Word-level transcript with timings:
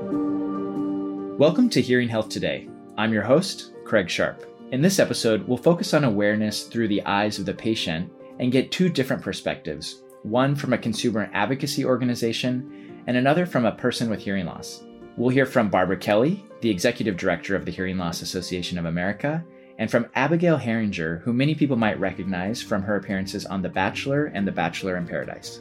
Welcome 0.00 1.68
to 1.70 1.82
Hearing 1.82 2.08
Health 2.08 2.30
Today. 2.30 2.68
I'm 2.96 3.12
your 3.12 3.22
host, 3.22 3.72
Craig 3.84 4.08
Sharp. 4.08 4.46
In 4.72 4.80
this 4.80 4.98
episode, 4.98 5.46
we'll 5.46 5.58
focus 5.58 5.92
on 5.92 6.04
awareness 6.04 6.62
through 6.62 6.88
the 6.88 7.04
eyes 7.04 7.38
of 7.38 7.44
the 7.44 7.52
patient 7.52 8.10
and 8.38 8.50
get 8.50 8.72
two 8.72 8.88
different 8.88 9.22
perspectives 9.22 10.02
one 10.22 10.56
from 10.56 10.72
a 10.72 10.78
consumer 10.78 11.28
advocacy 11.34 11.84
organization 11.84 13.02
and 13.06 13.16
another 13.16 13.44
from 13.44 13.66
a 13.66 13.72
person 13.72 14.08
with 14.08 14.20
hearing 14.20 14.46
loss. 14.46 14.82
We'll 15.18 15.28
hear 15.28 15.44
from 15.44 15.68
Barbara 15.68 15.98
Kelley, 15.98 16.44
the 16.62 16.70
executive 16.70 17.18
director 17.18 17.54
of 17.54 17.66
the 17.66 17.70
Hearing 17.70 17.98
Loss 17.98 18.22
Association 18.22 18.78
of 18.78 18.86
America, 18.86 19.44
and 19.78 19.90
from 19.90 20.08
Abigail 20.14 20.56
Heringer, 20.56 21.20
who 21.22 21.34
many 21.34 21.54
people 21.54 21.76
might 21.76 22.00
recognize 22.00 22.62
from 22.62 22.82
her 22.82 22.96
appearances 22.96 23.44
on 23.44 23.60
The 23.60 23.68
Bachelor 23.68 24.26
and 24.26 24.46
The 24.46 24.52
Bachelor 24.52 24.96
in 24.96 25.06
Paradise. 25.06 25.60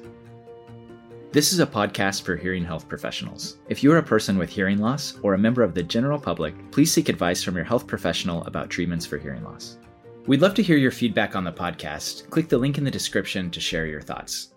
This 1.31 1.53
is 1.53 1.59
a 1.59 1.67
podcast 1.67 2.23
for 2.23 2.35
hearing 2.35 2.65
health 2.65 2.89
professionals. 2.89 3.59
If 3.69 3.83
you 3.83 3.91
are 3.91 3.99
a 3.99 4.03
person 4.03 4.39
with 4.39 4.49
hearing 4.49 4.79
loss 4.79 5.15
or 5.21 5.35
a 5.35 5.37
member 5.37 5.61
of 5.61 5.75
the 5.75 5.83
general 5.83 6.19
public, 6.19 6.55
please 6.71 6.91
seek 6.91 7.07
advice 7.07 7.43
from 7.43 7.55
your 7.55 7.65
health 7.65 7.85
professional 7.85 8.43
about 8.45 8.71
treatments 8.71 9.05
for 9.05 9.19
hearing 9.19 9.43
loss. 9.43 9.77
We'd 10.25 10.41
love 10.41 10.55
to 10.55 10.63
hear 10.63 10.77
your 10.77 10.89
feedback 10.89 11.35
on 11.35 11.43
the 11.43 11.51
podcast. 11.51 12.27
Click 12.31 12.49
the 12.49 12.57
link 12.57 12.79
in 12.79 12.83
the 12.83 12.89
description 12.89 13.51
to 13.51 13.59
share 13.59 13.85
your 13.85 14.01
thoughts. 14.01 14.55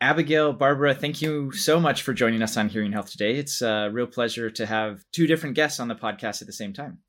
Abigail, 0.00 0.54
Barbara, 0.54 0.94
thank 0.94 1.20
you 1.20 1.52
so 1.52 1.78
much 1.78 2.00
for 2.00 2.14
joining 2.14 2.40
us 2.40 2.56
on 2.56 2.70
Hearing 2.70 2.92
Health 2.92 3.10
today. 3.10 3.34
It's 3.36 3.60
a 3.60 3.90
real 3.92 4.06
pleasure 4.06 4.48
to 4.48 4.64
have 4.64 5.04
two 5.12 5.26
different 5.26 5.54
guests 5.54 5.80
on 5.80 5.88
the 5.88 5.94
podcast 5.94 6.40
at 6.40 6.46
the 6.46 6.52
same 6.54 6.72
time. 6.72 7.00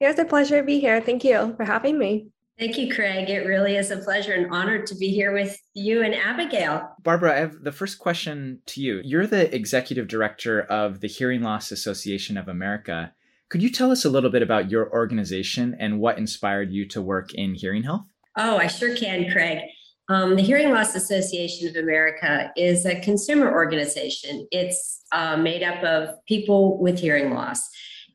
It's 0.00 0.20
a 0.20 0.26
pleasure 0.26 0.58
to 0.58 0.66
be 0.66 0.80
here. 0.80 1.00
Thank 1.00 1.24
you 1.24 1.54
for 1.56 1.64
having 1.64 1.98
me. 1.98 2.28
Thank 2.60 2.76
you, 2.76 2.94
Craig. 2.94 3.30
It 3.30 3.46
really 3.46 3.76
is 3.76 3.90
a 3.90 3.96
pleasure 3.96 4.34
and 4.34 4.52
honor 4.52 4.82
to 4.82 4.94
be 4.94 5.08
here 5.08 5.32
with 5.32 5.58
you 5.72 6.02
and 6.02 6.14
Abigail. 6.14 6.94
Barbara, 7.02 7.32
I 7.32 7.38
have 7.38 7.62
the 7.62 7.72
first 7.72 7.98
question 7.98 8.60
to 8.66 8.82
you. 8.82 9.00
You're 9.02 9.26
the 9.26 9.52
executive 9.56 10.08
director 10.08 10.60
of 10.64 11.00
the 11.00 11.08
Hearing 11.08 11.40
Loss 11.40 11.72
Association 11.72 12.36
of 12.36 12.48
America. 12.48 13.14
Could 13.48 13.62
you 13.62 13.70
tell 13.70 13.90
us 13.90 14.04
a 14.04 14.10
little 14.10 14.28
bit 14.28 14.42
about 14.42 14.70
your 14.70 14.92
organization 14.92 15.74
and 15.80 16.00
what 16.00 16.18
inspired 16.18 16.70
you 16.70 16.86
to 16.88 17.00
work 17.00 17.32
in 17.32 17.54
hearing 17.54 17.82
health? 17.82 18.04
Oh, 18.36 18.58
I 18.58 18.66
sure 18.66 18.94
can, 18.94 19.32
Craig. 19.32 19.60
Um, 20.10 20.36
the 20.36 20.42
Hearing 20.42 20.68
Loss 20.68 20.94
Association 20.94 21.66
of 21.66 21.76
America 21.76 22.52
is 22.56 22.84
a 22.84 23.00
consumer 23.00 23.50
organization. 23.50 24.46
It's 24.50 25.02
uh, 25.12 25.38
made 25.38 25.62
up 25.62 25.82
of 25.82 26.22
people 26.26 26.76
with 26.78 26.98
hearing 26.98 27.32
loss, 27.32 27.66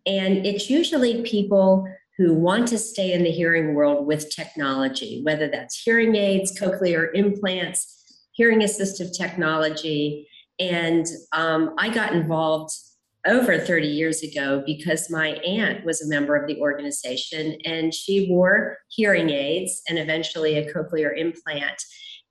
and 0.05 0.45
it's 0.45 0.69
usually 0.69 1.23
people 1.23 1.87
who 2.17 2.33
want 2.33 2.67
to 2.69 2.77
stay 2.77 3.13
in 3.13 3.23
the 3.23 3.31
hearing 3.31 3.73
world 3.73 4.07
with 4.07 4.33
technology, 4.33 5.21
whether 5.23 5.47
that's 5.47 5.81
hearing 5.81 6.15
aids, 6.15 6.57
cochlear 6.59 7.09
implants, 7.13 7.91
hearing 8.31 8.59
assistive 8.59 9.15
technology. 9.15 10.27
And 10.59 11.05
um, 11.33 11.75
I 11.77 11.93
got 11.93 12.13
involved 12.13 12.71
over 13.27 13.57
30 13.57 13.87
years 13.87 14.23
ago 14.23 14.63
because 14.65 15.09
my 15.09 15.29
aunt 15.29 15.83
was 15.83 16.01
a 16.01 16.07
member 16.07 16.35
of 16.35 16.47
the 16.47 16.59
organization 16.59 17.57
and 17.65 17.93
she 17.93 18.29
wore 18.29 18.77
hearing 18.89 19.29
aids 19.29 19.81
and 19.89 19.97
eventually 19.97 20.57
a 20.57 20.71
cochlear 20.71 21.17
implant. 21.17 21.81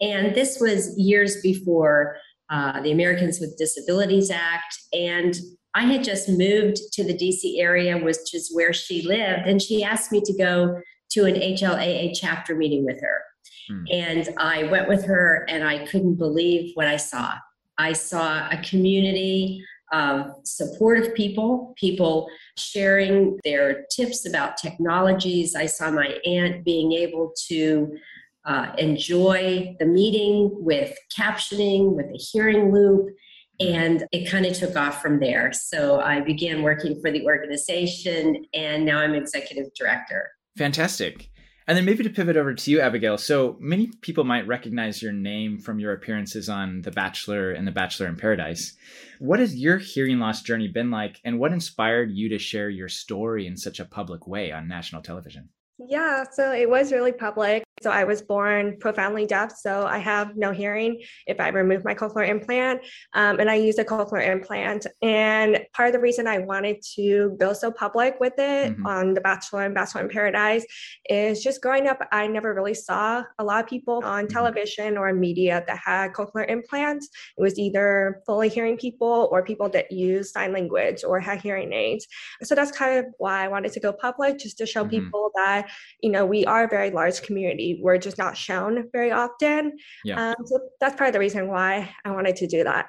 And 0.00 0.34
this 0.34 0.58
was 0.60 0.96
years 0.98 1.40
before 1.42 2.16
uh, 2.50 2.80
the 2.82 2.92
Americans 2.92 3.40
with 3.40 3.56
Disabilities 3.58 4.30
Act 4.30 4.78
and 4.92 5.34
I 5.74 5.82
had 5.82 6.04
just 6.04 6.28
moved 6.28 6.76
to 6.92 7.04
the 7.04 7.14
DC 7.14 7.58
area, 7.58 7.98
which 7.98 8.32
is 8.32 8.50
where 8.52 8.72
she 8.72 9.02
lived, 9.02 9.46
and 9.46 9.60
she 9.60 9.82
asked 9.82 10.12
me 10.12 10.20
to 10.24 10.36
go 10.36 10.80
to 11.10 11.24
an 11.24 11.34
HLAA 11.34 12.12
chapter 12.14 12.54
meeting 12.54 12.84
with 12.84 13.00
her. 13.00 13.22
Hmm. 13.68 13.84
And 13.90 14.28
I 14.38 14.64
went 14.64 14.88
with 14.88 15.04
her, 15.04 15.44
and 15.48 15.64
I 15.64 15.86
couldn't 15.86 16.14
believe 16.14 16.72
what 16.74 16.86
I 16.86 16.96
saw. 16.96 17.34
I 17.78 17.92
saw 17.92 18.48
a 18.50 18.62
community 18.62 19.64
of 19.92 20.32
supportive 20.44 21.14
people, 21.14 21.74
people 21.76 22.28
sharing 22.56 23.38
their 23.44 23.84
tips 23.94 24.26
about 24.26 24.56
technologies. 24.56 25.54
I 25.54 25.66
saw 25.66 25.90
my 25.90 26.18
aunt 26.24 26.64
being 26.64 26.92
able 26.92 27.32
to 27.48 27.96
uh, 28.44 28.72
enjoy 28.78 29.74
the 29.78 29.86
meeting 29.86 30.50
with 30.52 30.96
captioning, 31.16 31.94
with 31.94 32.06
a 32.06 32.18
hearing 32.18 32.72
loop. 32.72 33.14
And 33.60 34.04
it 34.10 34.28
kind 34.28 34.46
of 34.46 34.54
took 34.54 34.76
off 34.76 35.00
from 35.00 35.20
there. 35.20 35.52
So 35.52 36.00
I 36.00 36.20
began 36.20 36.62
working 36.62 37.00
for 37.00 37.10
the 37.10 37.24
organization, 37.24 38.44
and 38.52 38.84
now 38.84 38.98
I'm 38.98 39.14
executive 39.14 39.72
director. 39.74 40.30
Fantastic. 40.56 41.30
And 41.66 41.78
then 41.78 41.86
maybe 41.86 42.04
to 42.04 42.10
pivot 42.10 42.36
over 42.36 42.52
to 42.52 42.70
you, 42.70 42.80
Abigail. 42.80 43.16
So 43.16 43.56
many 43.58 43.90
people 44.02 44.24
might 44.24 44.46
recognize 44.46 45.02
your 45.02 45.12
name 45.12 45.58
from 45.58 45.78
your 45.78 45.94
appearances 45.94 46.50
on 46.50 46.82
The 46.82 46.90
Bachelor 46.90 47.52
and 47.52 47.66
The 47.66 47.72
Bachelor 47.72 48.06
in 48.06 48.16
Paradise. 48.16 48.76
What 49.18 49.40
has 49.40 49.56
your 49.56 49.78
hearing 49.78 50.18
loss 50.18 50.42
journey 50.42 50.68
been 50.68 50.90
like, 50.90 51.20
and 51.24 51.38
what 51.38 51.52
inspired 51.52 52.10
you 52.10 52.28
to 52.30 52.38
share 52.38 52.68
your 52.68 52.88
story 52.88 53.46
in 53.46 53.56
such 53.56 53.80
a 53.80 53.86
public 53.86 54.26
way 54.26 54.52
on 54.52 54.68
national 54.68 55.00
television? 55.00 55.48
Yeah, 55.78 56.24
so 56.30 56.52
it 56.52 56.68
was 56.68 56.92
really 56.92 57.12
public. 57.12 57.64
So 57.84 57.90
I 57.90 58.04
was 58.04 58.22
born 58.22 58.78
profoundly 58.78 59.26
deaf, 59.26 59.54
so 59.54 59.84
I 59.84 59.98
have 59.98 60.38
no 60.38 60.52
hearing 60.52 61.02
if 61.26 61.38
I 61.38 61.48
remove 61.48 61.84
my 61.84 61.94
cochlear 61.94 62.26
implant. 62.26 62.80
Um, 63.12 63.38
and 63.40 63.50
I 63.50 63.56
use 63.56 63.78
a 63.78 63.84
cochlear 63.84 64.26
implant. 64.26 64.86
And 65.02 65.60
part 65.74 65.88
of 65.88 65.92
the 65.92 66.00
reason 66.00 66.26
I 66.26 66.38
wanted 66.38 66.80
to 66.94 67.36
go 67.38 67.52
so 67.52 67.70
public 67.70 68.18
with 68.20 68.32
it 68.38 68.72
mm-hmm. 68.72 68.86
on 68.86 69.12
The 69.12 69.20
Bachelor 69.20 69.64
and 69.64 69.74
Bachelor 69.74 70.00
in 70.00 70.08
Paradise 70.08 70.64
is 71.10 71.42
just 71.42 71.60
growing 71.60 71.86
up, 71.86 71.98
I 72.10 72.26
never 72.26 72.54
really 72.54 72.72
saw 72.72 73.22
a 73.38 73.44
lot 73.44 73.62
of 73.62 73.68
people 73.68 74.00
on 74.02 74.24
mm-hmm. 74.24 74.32
television 74.32 74.96
or 74.96 75.12
media 75.12 75.62
that 75.66 75.78
had 75.84 76.14
cochlear 76.14 76.48
implants. 76.48 77.10
It 77.36 77.42
was 77.42 77.58
either 77.58 78.22
fully 78.24 78.48
hearing 78.48 78.78
people 78.78 79.28
or 79.30 79.44
people 79.44 79.68
that 79.68 79.92
use 79.92 80.32
sign 80.32 80.54
language 80.54 81.04
or 81.04 81.20
had 81.20 81.42
hearing 81.42 81.74
aids. 81.74 82.06
So 82.44 82.54
that's 82.54 82.72
kind 82.72 82.98
of 83.00 83.04
why 83.18 83.44
I 83.44 83.48
wanted 83.48 83.72
to 83.72 83.80
go 83.80 83.92
public, 83.92 84.38
just 84.38 84.56
to 84.56 84.64
show 84.64 84.84
mm-hmm. 84.84 85.04
people 85.04 85.32
that, 85.34 85.68
you 86.00 86.10
know, 86.10 86.24
we 86.24 86.46
are 86.46 86.64
a 86.64 86.68
very 86.68 86.90
large 86.90 87.20
community 87.20 87.73
were 87.82 87.98
just 87.98 88.18
not 88.18 88.36
shown 88.36 88.88
very 88.92 89.10
often. 89.10 89.76
Yeah. 90.04 90.30
Um, 90.30 90.46
so 90.46 90.60
that's 90.80 90.96
part 90.96 91.08
of 91.08 91.12
the 91.12 91.20
reason 91.20 91.48
why 91.48 91.94
I 92.04 92.10
wanted 92.10 92.36
to 92.36 92.46
do 92.46 92.64
that. 92.64 92.86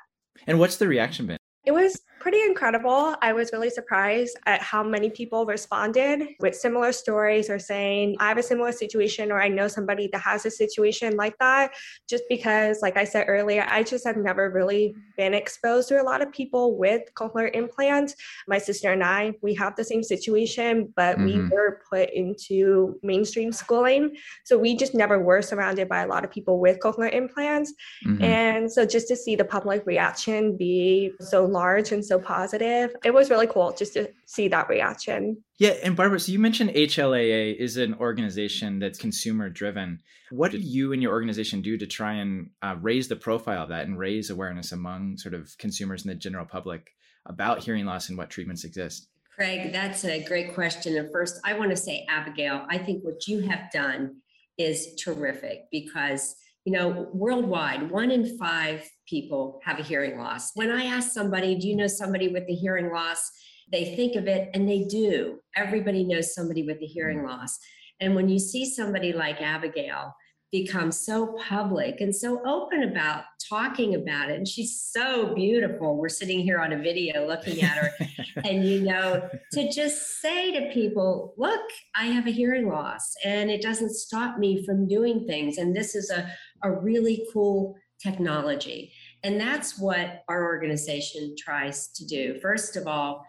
And 0.47 0.59
what's 0.59 0.78
the 0.78 0.88
reaction 0.88 1.28
been? 1.28 1.38
It 1.65 1.71
was 1.71 2.01
pretty 2.25 2.41
incredible. 2.41 3.15
I 3.21 3.33
was 3.33 3.51
really 3.53 3.69
surprised 3.69 4.35
at 4.47 4.59
how 4.59 4.83
many 4.83 5.11
people 5.11 5.45
responded 5.45 6.23
with 6.39 6.55
similar 6.55 6.91
stories 6.91 7.51
or 7.51 7.59
saying, 7.59 8.15
I 8.19 8.29
have 8.29 8.39
a 8.39 8.43
similar 8.43 8.71
situation 8.71 9.31
or 9.31 9.39
I 9.39 9.47
know 9.47 9.67
somebody 9.67 10.09
that 10.11 10.21
has 10.21 10.43
a 10.43 10.49
situation 10.49 11.17
like 11.17 11.37
that. 11.37 11.73
Just 12.09 12.23
because, 12.27 12.81
like 12.81 12.97
I 12.97 13.03
said 13.03 13.25
earlier, 13.27 13.67
I 13.69 13.83
just 13.83 14.07
have 14.07 14.17
never 14.17 14.49
really 14.49 14.95
been 15.17 15.35
exposed 15.35 15.87
to 15.89 16.01
a 16.01 16.03
lot 16.03 16.23
of 16.23 16.31
people 16.31 16.75
with 16.75 17.03
cochlear 17.13 17.53
implants. 17.53 18.15
My 18.47 18.57
sister 18.57 18.91
and 18.91 19.03
I, 19.03 19.33
we 19.43 19.53
have 19.55 19.75
the 19.75 19.83
same 19.83 20.01
situation, 20.01 20.91
but 20.95 21.17
mm-hmm. 21.17 21.25
we 21.25 21.49
were 21.49 21.81
put 21.87 22.09
into 22.11 22.99
mainstream 23.03 23.51
schooling. 23.51 24.15
So 24.45 24.57
we 24.57 24.75
just 24.75 24.95
never 24.95 25.19
were 25.19 25.43
surrounded 25.43 25.87
by 25.89 26.01
a 26.01 26.07
lot 26.07 26.23
of 26.23 26.31
people 26.31 26.59
with 26.59 26.79
cochlear 26.79 27.13
implants. 27.13 27.71
Mm-hmm. 28.03 28.23
And 28.23 28.71
so 28.71 28.83
just 28.83 29.07
to 29.09 29.15
see 29.15 29.35
the 29.35 29.45
public 29.45 29.85
reaction 29.85 30.57
be 30.57 31.11
so 31.19 31.45
large 31.55 31.91
and 31.91 32.03
so 32.03 32.16
so 32.16 32.25
positive. 32.25 32.95
It 33.03 33.13
was 33.13 33.29
really 33.29 33.47
cool 33.47 33.73
just 33.77 33.93
to 33.93 34.09
see 34.25 34.47
that 34.49 34.69
reaction. 34.69 35.43
Yeah, 35.57 35.71
and 35.83 35.95
Barbara, 35.95 36.19
so 36.19 36.31
you 36.31 36.39
mentioned 36.39 36.71
HLAA 36.71 37.55
is 37.55 37.77
an 37.77 37.95
organization 37.95 38.79
that's 38.79 38.97
consumer 38.97 39.49
driven. 39.49 39.99
What 40.31 40.51
did 40.51 40.63
you 40.63 40.94
and 40.94 41.01
your 41.01 41.11
organization 41.11 41.61
do 41.61 41.77
to 41.77 41.88
try 41.88 42.13
and 42.13 42.49
uh, 42.61 42.75
raise 42.81 43.07
the 43.07 43.15
profile 43.15 43.63
of 43.63 43.69
that 43.69 43.88
and 43.88 43.97
raise 43.97 44.29
awareness 44.29 44.71
among 44.71 45.17
sort 45.17 45.33
of 45.33 45.55
consumers 45.57 46.03
and 46.03 46.11
the 46.11 46.15
general 46.15 46.45
public 46.45 46.91
about 47.25 47.59
hearing 47.59 47.85
loss 47.85 48.09
and 48.09 48.17
what 48.17 48.29
treatments 48.29 48.63
exist? 48.63 49.07
Craig, 49.33 49.73
that's 49.73 50.05
a 50.05 50.23
great 50.23 50.53
question. 50.53 50.97
And 50.97 51.11
first, 51.11 51.39
I 51.44 51.53
want 51.53 51.71
to 51.71 51.77
say, 51.77 52.05
Abigail, 52.09 52.65
I 52.69 52.77
think 52.77 53.03
what 53.03 53.27
you 53.27 53.41
have 53.41 53.71
done 53.71 54.21
is 54.57 54.95
terrific 54.95 55.65
because 55.71 56.35
you 56.65 56.73
know, 56.73 57.07
worldwide, 57.13 57.91
one 57.91 58.09
in 58.09 58.37
five 58.37 58.83
people 59.07 59.61
have 59.63 59.79
a 59.79 59.83
hearing 59.83 60.17
loss. 60.17 60.51
When 60.55 60.71
I 60.71 60.85
ask 60.85 61.11
somebody, 61.11 61.55
do 61.55 61.67
you 61.67 61.75
know 61.75 61.87
somebody 61.87 62.27
with 62.27 62.43
a 62.49 62.55
hearing 62.55 62.91
loss? 62.91 63.29
They 63.71 63.95
think 63.95 64.15
of 64.15 64.27
it 64.27 64.50
and 64.53 64.67
they 64.67 64.83
do. 64.83 65.39
Everybody 65.56 66.03
knows 66.03 66.33
somebody 66.33 66.63
with 66.63 66.81
a 66.81 66.88
hearing 66.88 67.23
loss. 67.23 67.59
And 68.00 68.15
when 68.15 68.29
you 68.29 68.39
see 68.39 68.65
somebody 68.65 69.13
like 69.13 69.41
Abigail, 69.41 70.15
become 70.51 70.91
so 70.91 71.35
public 71.50 72.00
and 72.00 72.15
so 72.15 72.41
open 72.47 72.83
about 72.83 73.23
talking 73.50 73.95
about 73.95 74.29
it. 74.29 74.38
And 74.38 74.47
she's 74.47 74.81
so 74.81 75.33
beautiful. 75.35 75.97
We're 75.97 76.07
sitting 76.07 76.39
here 76.39 76.59
on 76.59 76.71
a 76.71 76.77
video 76.81 77.27
looking 77.27 77.61
at 77.61 77.77
her. 77.77 77.91
and, 78.45 78.63
you 78.63 78.81
know, 78.81 79.27
to 79.51 79.69
just 79.69 80.21
say 80.21 80.53
to 80.53 80.73
people, 80.73 81.33
look, 81.38 81.61
I 81.95 82.06
have 82.06 82.27
a 82.27 82.31
hearing 82.31 82.69
loss 82.69 83.15
and 83.25 83.51
it 83.51 83.61
doesn't 83.61 83.94
stop 83.95 84.38
me 84.38 84.65
from 84.65 84.88
doing 84.88 85.25
things. 85.27 85.57
And 85.57 85.75
this 85.75 85.94
is 85.94 86.09
a, 86.09 86.31
a 86.63 86.72
really 86.72 87.25
cool 87.34 87.75
technology. 88.02 88.92
And 89.24 89.40
that's 89.40 89.80
what 89.80 90.24
our 90.28 90.44
organization 90.44 91.36
tries 91.38 91.88
to 91.94 92.06
do. 92.06 92.40
First 92.40 92.75
of 92.75 92.88
all, 92.88 93.25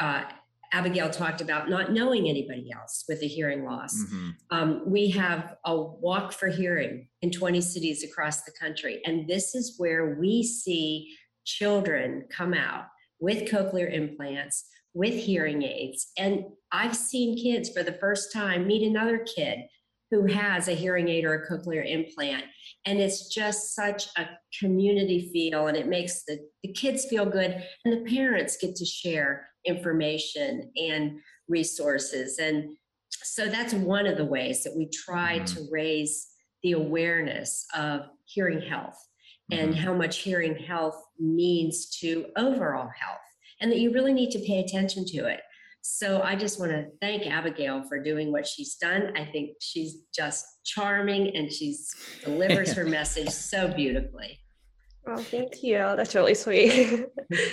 uh, 0.00 0.24
Abigail 0.72 1.08
talked 1.08 1.40
about 1.40 1.70
not 1.70 1.92
knowing 1.92 2.28
anybody 2.28 2.70
else 2.72 3.04
with 3.08 3.22
a 3.22 3.26
hearing 3.26 3.64
loss. 3.64 3.96
Mm-hmm. 3.96 4.30
Um, 4.50 4.82
we 4.86 5.10
have 5.10 5.56
a 5.64 5.80
walk 5.80 6.32
for 6.32 6.48
hearing 6.48 7.08
in 7.22 7.30
20 7.30 7.60
cities 7.60 8.04
across 8.04 8.42
the 8.42 8.52
country. 8.60 9.00
And 9.06 9.26
this 9.26 9.54
is 9.54 9.74
where 9.78 10.16
we 10.20 10.42
see 10.42 11.14
children 11.44 12.24
come 12.30 12.52
out 12.52 12.84
with 13.18 13.48
cochlear 13.48 13.92
implants, 13.92 14.66
with 14.92 15.14
hearing 15.14 15.62
aids. 15.62 16.08
And 16.18 16.44
I've 16.70 16.96
seen 16.96 17.42
kids 17.42 17.70
for 17.70 17.82
the 17.82 17.92
first 17.92 18.32
time 18.32 18.66
meet 18.66 18.86
another 18.86 19.18
kid 19.18 19.60
who 20.10 20.26
has 20.26 20.68
a 20.68 20.72
hearing 20.72 21.08
aid 21.08 21.24
or 21.24 21.34
a 21.34 21.48
cochlear 21.48 21.86
implant. 21.86 22.44
And 22.86 22.98
it's 22.98 23.28
just 23.28 23.74
such 23.74 24.06
a 24.16 24.26
community 24.58 25.30
feel, 25.32 25.66
and 25.66 25.76
it 25.76 25.86
makes 25.86 26.24
the, 26.24 26.38
the 26.62 26.72
kids 26.72 27.04
feel 27.04 27.26
good, 27.26 27.62
and 27.84 27.92
the 27.94 28.10
parents 28.10 28.56
get 28.60 28.74
to 28.76 28.84
share 28.84 29.46
information 29.66 30.70
and 30.76 31.18
resources. 31.48 32.38
And 32.38 32.76
so 33.10 33.46
that's 33.46 33.74
one 33.74 34.06
of 34.06 34.16
the 34.16 34.24
ways 34.24 34.64
that 34.64 34.76
we 34.76 34.88
try 34.88 35.36
mm-hmm. 35.36 35.44
to 35.44 35.68
raise 35.70 36.26
the 36.62 36.72
awareness 36.72 37.66
of 37.76 38.02
hearing 38.24 38.60
health 38.62 38.98
mm-hmm. 39.52 39.62
and 39.62 39.74
how 39.74 39.92
much 39.92 40.18
hearing 40.18 40.56
health 40.56 41.02
means 41.18 41.90
to 41.98 42.26
overall 42.36 42.88
health, 42.98 43.20
and 43.60 43.70
that 43.70 43.78
you 43.78 43.92
really 43.92 44.14
need 44.14 44.30
to 44.30 44.38
pay 44.40 44.60
attention 44.60 45.04
to 45.04 45.26
it. 45.26 45.40
So 45.82 46.22
I 46.22 46.36
just 46.36 46.60
want 46.60 46.72
to 46.72 46.86
thank 47.00 47.26
Abigail 47.26 47.82
for 47.84 48.02
doing 48.02 48.30
what 48.32 48.46
she's 48.46 48.74
done. 48.76 49.16
I 49.16 49.24
think 49.24 49.52
she's 49.60 50.02
just 50.14 50.44
charming 50.64 51.34
and 51.36 51.50
she 51.52 51.76
delivers 52.24 52.72
her 52.74 52.84
message 52.98 53.30
so 53.30 53.68
beautifully. 53.68 54.40
Oh, 55.06 55.16
thank 55.16 55.62
you. 55.62 55.78
That's 55.78 56.14
really 56.14 56.34
sweet. 56.34 57.06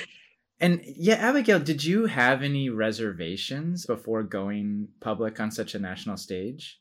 and 0.60 0.82
yeah, 0.86 1.16
Abigail, 1.16 1.60
did 1.60 1.84
you 1.84 2.08
have 2.08 2.44
any 2.44 2.70
reservations 2.70 3.86
before 3.86 4.24
going 4.24 4.90
public 5.00 5.40
on 5.40 5.52
such 5.52 5.74
a 5.74 5.80
national 5.80 6.18
stage? 6.18 6.80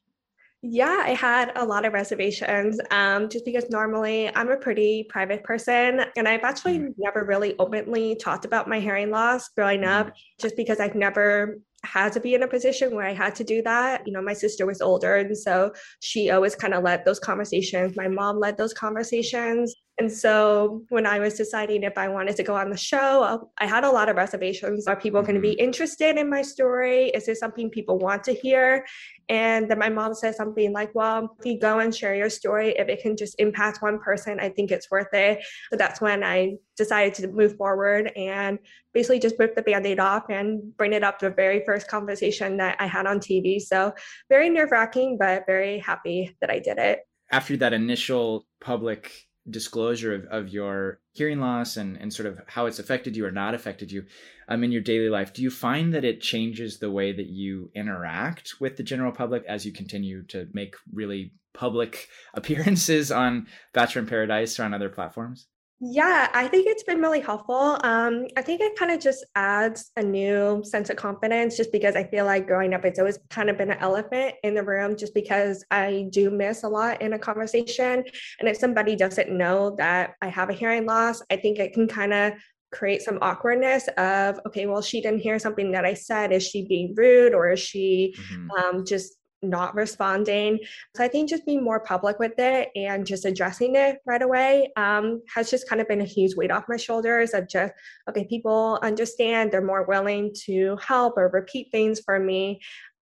Yeah, 0.66 1.02
I 1.05 1.11
had 1.11 1.52
a 1.56 1.64
lot 1.66 1.84
of 1.84 1.93
reservations 1.93 2.81
um, 2.90 3.28
just 3.28 3.44
because 3.44 3.69
normally 3.69 4.34
I'm 4.34 4.50
a 4.50 4.56
pretty 4.56 5.05
private 5.11 5.44
person 5.44 6.00
and 6.16 6.26
I've 6.26 6.43
actually 6.43 6.78
mm. 6.78 6.94
never 6.96 7.22
really 7.22 7.55
openly 7.58 8.16
talked 8.16 8.46
about 8.46 8.66
my 8.66 8.81
hearing 8.81 9.11
loss 9.11 9.50
growing 9.50 9.82
mm. 9.82 9.88
up 9.88 10.14
just 10.40 10.56
because 10.56 10.81
I've 10.81 10.94
never 10.94 11.58
had 11.84 12.14
to 12.14 12.20
be 12.20 12.34
in 12.34 12.44
a 12.44 12.49
position 12.49 12.94
where 12.94 13.06
I 13.06 13.12
had 13.12 13.34
to 13.34 13.44
do 13.44 13.61
that. 13.61 14.06
You 14.06 14.14
know, 14.14 14.22
my 14.22 14.32
sister 14.32 14.64
was 14.64 14.81
older 14.81 15.16
and 15.16 15.37
so 15.37 15.70
she 16.00 16.31
always 16.31 16.55
kind 16.55 16.72
of 16.72 16.82
led 16.82 17.05
those 17.05 17.20
conversations. 17.20 17.94
My 17.94 18.08
mom 18.08 18.40
led 18.40 18.56
those 18.56 18.72
conversations. 18.72 19.75
And 19.99 20.11
so 20.11 20.82
when 20.88 21.06
I 21.06 21.20
was 21.20 21.35
deciding 21.35 21.85
if 21.85 21.96
I 21.96 22.08
wanted 22.08 22.35
to 22.37 22.43
go 22.43 22.56
on 22.56 22.69
the 22.69 22.76
show, 22.76 23.49
I 23.58 23.67
had 23.67 23.85
a 23.85 23.91
lot 23.91 24.08
of 24.08 24.17
reservations. 24.17 24.88
Are 24.88 24.96
people 24.96 25.23
going 25.23 25.37
to 25.37 25.41
be 25.41 25.52
mm-hmm. 25.52 25.64
interested 25.64 26.17
in 26.17 26.29
my 26.29 26.43
story? 26.43 27.11
Is 27.11 27.26
this 27.26 27.38
something 27.38 27.70
people 27.70 27.99
want 27.99 28.25
to 28.25 28.35
hear? 28.35 28.85
And 29.29 29.70
then 29.70 29.79
my 29.79 29.88
mom 29.88 30.14
said 30.14 30.35
something 30.35 30.73
like, 30.73 30.93
well, 30.94 31.37
if 31.38 31.46
you 31.46 31.61
go 31.61 31.79
and 31.79 31.94
share 31.94 32.17
your 32.17 32.29
story, 32.29 32.75
if 32.76 32.88
it 32.88 33.02
can 33.02 33.17
just 33.17 33.37
impact 33.38 33.82
one 33.82 34.00
person, 34.00 34.41
I 34.41 34.49
think 34.49 34.73
it's 34.73 34.91
worth 34.91 35.14
it. 35.14 35.44
So 35.70 35.76
that's 35.76 36.00
when 36.00 36.25
I 36.25 36.56
decided 36.76 37.14
to 37.14 37.29
move 37.29 37.56
forward 37.56 38.11
and 38.17 38.58
basically 38.93 39.20
just 39.20 39.37
rip 39.38 39.55
the 39.55 39.62
band 39.62 39.87
aid 39.87 40.00
off 40.00 40.25
and 40.29 40.76
bring 40.76 40.93
it 40.93 41.05
up 41.05 41.20
to 41.20 41.29
the 41.29 41.35
very 41.35 41.62
first 41.64 41.87
conversation 41.87 42.56
that 42.56 42.76
I 42.81 42.87
had 42.87 43.06
on 43.06 43.20
TV. 43.20 43.61
So 43.61 43.94
very 44.29 44.50
nerve 44.50 44.73
wracking, 44.73 45.19
but 45.19 45.47
very 45.47 45.79
happy 45.79 46.37
that 46.40 46.50
I 46.50 46.58
did 46.58 46.79
it. 46.79 47.00
After 47.31 47.56
that 47.58 47.73
initial 47.73 48.47
public 48.61 49.11
disclosure 49.49 50.14
of, 50.14 50.25
of 50.26 50.49
your 50.49 51.00
hearing 51.12 51.41
loss 51.41 51.76
and, 51.76 51.96
and 51.96 52.12
sort 52.12 52.26
of 52.26 52.41
how 52.46 52.67
it's 52.67 52.79
affected 52.79 53.17
you 53.17 53.26
or 53.26 53.31
not 53.31 53.55
affected 53.55 53.93
you 53.93 54.05
um, 54.49 54.64
in 54.64 54.73
your 54.73 54.81
daily 54.82 55.08
life, 55.08 55.32
do 55.32 55.43
you 55.43 55.50
find 55.50 55.93
that 55.94 56.05
it 56.05 56.20
changes 56.20 56.79
the 56.79 56.91
way 56.91 57.12
that 57.12 57.26
you 57.26 57.70
interact 57.75 58.55
with 58.61 58.76
the 58.76 58.82
general 58.82 59.12
public 59.12 59.44
as 59.46 59.64
you 59.64 59.73
continue 59.73 60.23
to 60.25 60.49
make 60.52 60.75
really 60.93 61.32
public 61.52 62.08
appearances 62.35 63.12
on 63.12 63.46
Bachelor 63.73 64.02
in 64.02 64.08
Paradise 64.08 64.58
or 64.58 64.64
on 64.64 64.75
other 64.75 64.88
platforms? 64.88 65.47
Yeah, 65.87 66.31
I 66.33 66.49
think 66.49 66.67
it's 66.67 66.83
been 66.83 67.03
really 67.03 67.21
helpful. 67.21 67.79
Um, 67.85 68.27
I 68.39 68.43
think 68.43 68.63
it 68.63 68.75
kind 68.75 68.91
of 68.91 69.01
just 69.01 69.23
adds 69.35 69.93
a 69.99 70.03
new 70.03 70.65
sense 70.65 70.89
of 70.89 70.97
confidence 70.97 71.59
just 71.59 71.73
because 71.73 71.95
I 71.95 72.05
feel 72.05 72.25
like 72.25 72.47
growing 72.47 72.73
up, 72.73 72.87
it's 72.87 72.99
always 72.99 73.19
kind 73.29 73.51
of 73.51 73.59
been 73.59 73.71
an 73.71 73.77
elephant 73.81 74.37
in 74.43 74.55
the 74.55 74.63
room 74.63 74.97
just 74.97 75.13
because 75.13 75.63
I 75.71 76.07
do 76.09 76.31
miss 76.31 76.63
a 76.63 76.69
lot 76.69 77.03
in 77.03 77.13
a 77.13 77.19
conversation. 77.19 78.03
And 78.41 78.49
if 78.49 78.57
somebody 78.57 78.97
doesn't 78.97 79.31
know 79.31 79.77
that 79.77 80.15
I 80.23 80.29
have 80.29 80.49
a 80.49 80.55
hearing 80.55 80.87
loss, 80.87 81.21
I 81.31 81.37
think 81.37 81.59
it 81.59 81.75
can 81.75 81.87
kind 81.87 82.15
of 82.15 82.33
create 82.73 83.03
some 83.03 83.19
awkwardness 83.23 83.87
of 83.99 84.41
okay 84.45 84.67
well 84.67 84.83
she 84.83 85.01
didn't 85.01 85.21
hear 85.21 85.39
something 85.39 85.71
that 85.71 85.85
i 85.85 85.95
said 85.95 86.33
is 86.33 86.45
she 86.45 86.67
being 86.67 86.93
rude 86.97 87.33
or 87.33 87.53
is 87.53 87.61
she 87.61 88.13
mm-hmm. 88.19 88.51
um, 88.51 88.85
just 88.85 89.15
not 89.44 89.75
responding. 89.75 90.58
So 90.96 91.05
I 91.05 91.08
think 91.08 91.29
just 91.29 91.46
being 91.46 91.62
more 91.62 91.81
public 91.81 92.19
with 92.19 92.38
it 92.38 92.70
and 92.75 93.06
just 93.06 93.25
addressing 93.25 93.76
it 93.76 93.99
right 94.06 94.23
away 94.23 94.70
um, 94.76 95.23
has 95.35 95.50
just 95.50 95.69
kind 95.69 95.81
of 95.81 95.88
been 95.88 96.00
a 96.00 96.05
huge 96.05 96.35
weight 96.37 96.50
off 96.50 96.64
my 96.69 96.76
shoulders 96.76 97.35
of 97.35 97.49
just, 97.49 97.73
okay, 98.08 98.25
people 98.25 98.79
understand, 98.82 99.52
they're 99.52 99.62
more 99.62 99.85
willing 99.85 100.35
to 100.44 100.76
help 100.87 101.14
or 101.17 101.29
repeat 101.29 101.69
things 101.70 102.00
for 102.00 102.19
me 102.19 102.61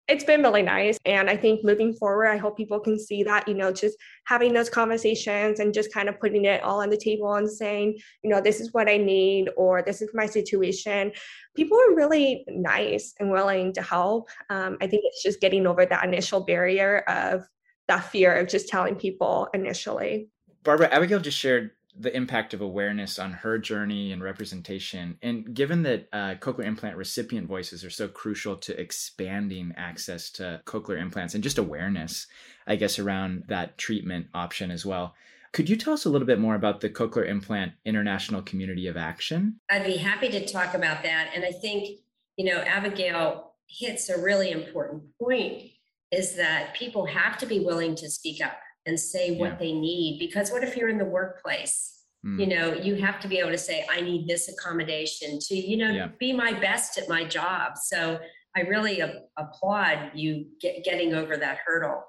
it's 0.08 0.24
been 0.24 0.44
really 0.44 0.62
nice. 0.62 0.98
And 1.06 1.30
I 1.30 1.38
think 1.38 1.64
moving 1.64 1.94
forward, 1.94 2.28
I 2.28 2.38
hope 2.38 2.58
people 2.58 2.80
can 2.80 3.00
see 3.00 3.24
that, 3.24 3.48
you 3.48 3.56
know, 3.56 3.72
just 3.72 3.98
having 4.26 4.54
those 4.54 4.70
conversations 4.70 5.60
and 5.60 5.74
just 5.74 5.92
kind 5.92 6.08
of 6.10 6.20
putting 6.20 6.46
it 6.46 6.62
all 6.64 6.82
on 6.82 6.90
the 6.90 6.98
table 6.98 7.34
and 7.34 7.50
saying, 7.50 7.98
you 8.24 8.30
know, 8.30 8.40
this 8.40 8.60
is 8.60 8.72
what 8.72 8.88
I 8.88 8.98
need 8.98 9.50
or 9.58 9.82
this 9.82 10.02
is 10.02 10.10
my 10.14 10.28
situation. 10.28 11.12
People 11.56 11.80
are 11.80 11.96
really 11.96 12.46
nice 12.48 13.14
and 13.20 13.32
willing 13.32 13.74
to 13.74 13.82
help. 13.82 14.30
Um, 14.50 14.78
I 14.80 14.88
think 14.88 15.04
it's 15.06 15.24
just 15.24 15.42
getting 15.42 15.66
over 15.66 15.86
that 15.86 16.06
initial 16.06 16.46
barrier 16.46 17.00
of 17.08 17.48
that 17.88 18.06
fear 18.06 18.36
of 18.36 18.48
just 18.48 18.68
telling 18.68 18.96
people 18.96 19.48
initially. 19.54 20.30
Barbara, 20.64 20.90
Abigail 20.92 21.20
just 21.20 21.38
shared 21.38 21.72
the 21.98 22.16
impact 22.16 22.54
of 22.54 22.62
awareness 22.62 23.18
on 23.18 23.32
her 23.32 23.58
journey 23.58 24.12
and 24.12 24.24
representation. 24.24 25.18
And 25.22 25.54
given 25.54 25.84
that 25.84 26.08
uh, 26.12 26.36
cochlear 26.36 26.66
implant 26.66 26.98
recipient 26.98 27.48
voices 27.48 27.84
are 27.86 27.90
so 27.90 28.08
crucial 28.08 28.56
to 28.58 28.80
expanding 28.80 29.74
access 29.78 30.30
to 30.32 30.62
cochlear 30.66 31.00
implants 31.00 31.34
and 31.34 31.44
just 31.44 31.58
awareness, 31.58 32.28
I 32.68 32.76
guess, 32.76 33.00
around 33.00 33.46
that 33.48 33.78
treatment 33.78 34.28
option 34.34 34.72
as 34.72 34.86
well. 34.86 35.16
Could 35.54 35.70
you 35.70 35.78
tell 35.78 35.94
us 35.94 36.04
a 36.04 36.10
little 36.10 36.28
bit 36.28 36.38
more 36.38 36.56
about 36.56 36.82
the 36.82 36.90
Cochlear 36.90 37.30
Implant 37.30 37.72
International 37.86 38.42
Community 38.42 38.88
of 38.88 38.98
Action? 38.98 39.62
I'd 39.70 39.86
be 39.86 39.96
happy 39.96 40.28
to 40.28 40.46
talk 40.46 40.74
about 40.74 41.02
that. 41.04 41.32
And 41.34 41.46
I 41.46 41.52
think, 41.54 42.00
you 42.36 42.44
know, 42.44 42.60
Abigail 42.60 43.54
hits 43.70 44.10
a 44.10 44.22
really 44.22 44.52
important 44.52 45.04
point 45.18 45.64
is 46.12 46.36
that 46.36 46.74
people 46.74 47.06
have 47.06 47.38
to 47.38 47.46
be 47.46 47.62
willing 47.62 47.96
to 47.96 48.10
speak 48.10 48.44
up 48.44 48.58
and 48.86 49.00
say 49.00 49.38
what 49.38 49.52
yeah. 49.52 49.58
they 49.58 49.72
need 49.72 50.18
because 50.20 50.52
what 50.52 50.64
if 50.64 50.78
you're 50.78 50.90
in 50.90 50.98
the 50.98 51.06
workplace 51.06 52.04
mm. 52.26 52.40
you 52.40 52.48
know 52.48 52.74
you 52.74 52.96
have 52.96 53.20
to 53.20 53.28
be 53.28 53.40
able 53.40 53.52
to 53.52 53.58
say 53.58 53.86
i 53.92 54.02
need 54.02 54.28
this 54.28 54.50
accommodation 54.50 55.40
to 55.40 55.56
you 55.56 55.78
know 55.78 55.90
yeah. 55.90 56.08
be 56.20 56.32
my 56.34 56.54
best 56.54 56.98
at 56.98 57.10
my 57.10 57.24
job 57.24 57.78
so 57.78 58.20
i 58.56 58.62
really 58.62 59.00
a- 59.00 59.22
applaud 59.38 60.12
you 60.14 60.46
get, 60.62 60.84
getting 60.84 61.14
over 61.14 61.38
that 61.38 61.60
hurdle 61.66 62.04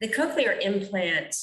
the 0.00 0.08
cochlear 0.08 0.60
implant 0.60 1.34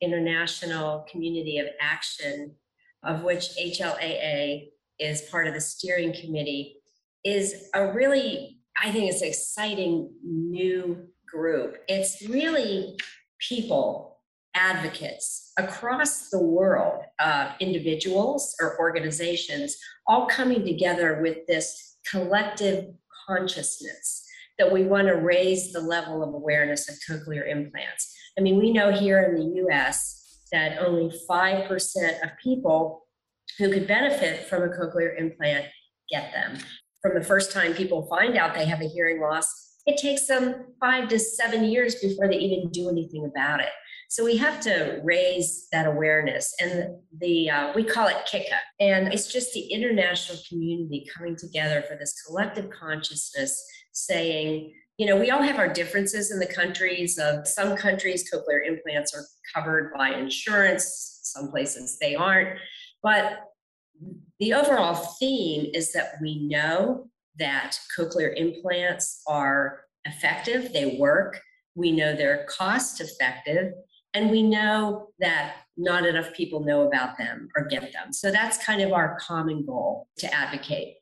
international 0.00 1.06
community 1.10 1.58
of 1.58 1.66
action 1.80 2.54
of 3.02 3.22
which 3.22 3.50
hlaa 3.58 4.68
is 4.98 5.22
part 5.22 5.46
of 5.46 5.54
the 5.54 5.60
steering 5.60 6.12
committee 6.12 6.76
is 7.24 7.68
a 7.74 7.92
really 7.92 8.58
i 8.82 8.90
think 8.90 9.10
it's 9.10 9.22
an 9.22 9.28
exciting 9.28 10.10
new 10.24 11.06
group 11.26 11.76
it's 11.88 12.26
really 12.28 12.96
people 13.38 14.10
advocates 14.54 15.52
across 15.58 16.30
the 16.30 16.42
world, 16.42 17.02
uh, 17.18 17.52
individuals 17.60 18.54
or 18.60 18.78
organizations, 18.78 19.76
all 20.06 20.26
coming 20.26 20.64
together 20.64 21.20
with 21.22 21.46
this 21.46 21.98
collective 22.10 22.86
consciousness 23.26 24.26
that 24.58 24.70
we 24.70 24.84
want 24.84 25.08
to 25.08 25.14
raise 25.14 25.72
the 25.72 25.80
level 25.80 26.22
of 26.22 26.34
awareness 26.34 26.88
of 26.88 26.96
cochlear 27.08 27.48
implants. 27.48 28.14
I 28.38 28.42
mean, 28.42 28.58
we 28.58 28.72
know 28.72 28.92
here 28.92 29.22
in 29.22 29.34
the 29.34 29.62
US 29.66 30.40
that 30.52 30.78
only 30.78 31.10
5% 31.28 32.22
of 32.22 32.30
people 32.42 33.06
who 33.58 33.72
could 33.72 33.86
benefit 33.86 34.46
from 34.46 34.62
a 34.62 34.68
cochlear 34.68 35.18
implant 35.18 35.66
get 36.10 36.32
them. 36.32 36.58
From 37.02 37.14
the 37.14 37.24
first 37.24 37.52
time 37.52 37.72
people 37.72 38.06
find 38.06 38.36
out 38.36 38.54
they 38.54 38.66
have 38.66 38.80
a 38.80 38.88
hearing 38.88 39.20
loss, 39.20 39.69
it 39.90 39.96
takes 39.96 40.26
them 40.26 40.66
five 40.80 41.08
to 41.08 41.18
seven 41.18 41.64
years 41.64 41.96
before 41.96 42.28
they 42.28 42.38
even 42.38 42.70
do 42.70 42.88
anything 42.88 43.24
about 43.24 43.60
it. 43.60 43.70
So 44.08 44.24
we 44.24 44.36
have 44.38 44.60
to 44.62 45.00
raise 45.04 45.68
that 45.70 45.86
awareness, 45.86 46.52
and 46.60 46.96
the 47.18 47.50
uh, 47.50 47.72
we 47.74 47.84
call 47.84 48.08
it 48.08 48.16
CIICA, 48.26 48.58
and 48.80 49.12
it's 49.12 49.32
just 49.32 49.52
the 49.52 49.72
international 49.72 50.38
community 50.48 51.06
coming 51.14 51.36
together 51.36 51.82
for 51.88 51.96
this 51.96 52.20
collective 52.22 52.70
consciousness, 52.70 53.64
saying, 53.92 54.72
you 54.98 55.06
know, 55.06 55.16
we 55.16 55.30
all 55.30 55.42
have 55.42 55.58
our 55.58 55.72
differences 55.72 56.32
in 56.32 56.40
the 56.40 56.46
countries. 56.46 57.18
Of 57.18 57.46
some 57.46 57.76
countries, 57.76 58.28
cochlear 58.28 58.66
implants 58.66 59.14
are 59.14 59.24
covered 59.54 59.92
by 59.96 60.10
insurance; 60.10 61.20
some 61.22 61.48
places 61.48 61.98
they 62.00 62.16
aren't. 62.16 62.58
But 63.04 63.38
the 64.40 64.54
overall 64.54 64.94
theme 65.20 65.70
is 65.72 65.92
that 65.92 66.14
we 66.20 66.48
know 66.48 67.08
that 67.38 67.78
cochlear 67.96 68.32
implants 68.36 69.22
are 69.26 69.84
effective; 70.04 70.72
they 70.72 70.96
work. 70.98 71.40
We 71.74 71.92
know 71.92 72.14
they're 72.14 72.46
cost 72.48 73.00
effective 73.00 73.72
and 74.14 74.30
we 74.30 74.42
know 74.42 75.08
that 75.20 75.56
not 75.76 76.06
enough 76.06 76.32
people 76.32 76.64
know 76.64 76.86
about 76.86 77.16
them 77.16 77.48
or 77.56 77.66
get 77.66 77.92
them. 77.92 78.12
So 78.12 78.30
that's 78.30 78.62
kind 78.64 78.82
of 78.82 78.92
our 78.92 79.18
common 79.20 79.64
goal 79.64 80.08
to 80.18 80.32
advocate. 80.34 80.94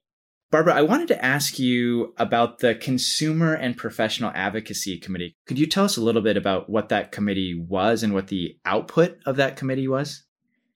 Barbara, 0.51 0.75
I 0.75 0.83
wanted 0.83 1.09
to 1.09 1.25
ask 1.25 1.59
you 1.59 2.15
about 2.17 2.61
the 2.61 2.75
Consumer 2.75 3.55
and 3.55 3.77
Professional 3.77 4.33
Advocacy 4.35 4.99
Committee. 4.99 5.37
Could 5.47 5.59
you 5.59 5.67
tell 5.67 5.85
us 5.85 5.99
a 5.99 6.03
little 6.03 6.23
bit 6.23 6.39
about 6.39 6.71
what 6.71 6.89
that 6.89 7.13
committee 7.13 7.55
was 7.69 8.03
and 8.03 8.15
what 8.15 8.29
the 8.29 8.57
output 8.65 9.19
of 9.27 9.37
that 9.37 9.57
committee 9.57 9.89
was? 9.89 10.25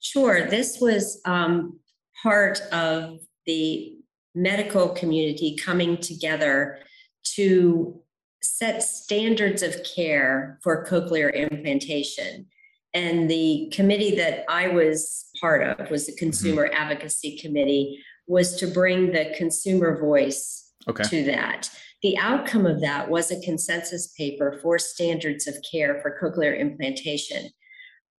Sure. 0.01 0.47
This 0.47 0.79
was 0.79 1.21
um, 1.25 1.79
part 2.23 2.61
of 2.73 3.21
the 3.47 3.95
medical 4.35 4.91
community 4.91 5.57
coming 5.57 5.97
together 5.99 6.79
to 7.35 8.01
set 8.43 8.83
standards 8.83 9.63
of 9.63 9.77
care 9.85 10.59
for 10.63 10.85
cochlear 10.87 11.33
implantation. 11.33 12.47
And 12.95 13.31
the 13.31 13.71
committee 13.73 14.17
that 14.17 14.45
I 14.49 14.69
was 14.69 15.27
part 15.41 15.63
of 15.63 15.91
was 15.91 16.07
the 16.07 16.13
mm-hmm. 16.13 16.19
Consumer 16.19 16.69
mm-hmm. 16.69 16.83
Advocacy 16.83 17.39
Committee, 17.39 17.99
was 18.27 18.57
to 18.57 18.67
bring 18.67 19.13
the 19.13 19.35
consumer 19.37 20.01
voice 20.01 20.73
okay. 20.89 21.03
to 21.05 21.25
that. 21.25 21.69
The 22.03 22.17
outcome 22.19 22.67
of 22.67 22.81
that 22.81 23.09
was 23.09 23.31
a 23.31 23.41
consensus 23.41 24.09
paper 24.19 24.59
for 24.63 24.79
standards 24.79 25.47
of 25.47 25.55
care 25.71 26.01
for 26.01 26.19
cochlear 26.21 26.59
implantation. 26.59 27.51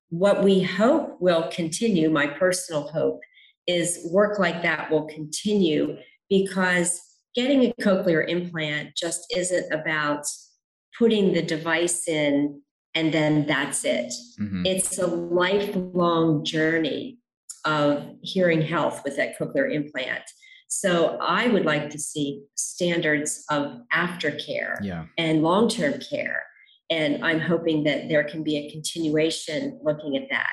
What 0.09 0.43
we 0.43 0.61
hope 0.61 1.17
will 1.19 1.49
continue, 1.51 2.09
my 2.09 2.27
personal 2.27 2.87
hope, 2.89 3.21
is 3.67 4.07
work 4.11 4.39
like 4.39 4.61
that 4.61 4.91
will 4.91 5.05
continue 5.07 5.97
because 6.29 7.01
getting 7.35 7.65
a 7.65 7.73
cochlear 7.81 8.27
implant 8.27 8.95
just 8.95 9.25
isn't 9.35 9.71
about 9.71 10.25
putting 10.97 11.33
the 11.33 11.41
device 11.41 12.07
in 12.07 12.61
and 12.95 13.13
then 13.13 13.45
that's 13.47 13.85
it. 13.85 14.13
Mm-hmm. 14.39 14.65
It's 14.65 14.99
a 14.99 15.07
lifelong 15.07 16.45
journey 16.45 17.17
of 17.65 18.05
hearing 18.21 18.61
health 18.61 19.01
with 19.03 19.17
that 19.17 19.37
cochlear 19.39 19.73
implant. 19.73 20.23
So 20.67 21.17
I 21.21 21.47
would 21.47 21.65
like 21.65 21.89
to 21.91 21.99
see 21.99 22.43
standards 22.55 23.45
of 23.49 23.77
aftercare 23.93 24.77
yeah. 24.81 25.05
and 25.17 25.43
long 25.43 25.69
term 25.69 25.99
care. 25.99 26.43
And 26.89 27.23
I'm 27.23 27.39
hoping 27.39 27.83
that 27.85 28.09
there 28.09 28.23
can 28.23 28.43
be 28.43 28.57
a 28.57 28.71
continuation 28.71 29.79
looking 29.83 30.17
at 30.17 30.29
that. 30.29 30.51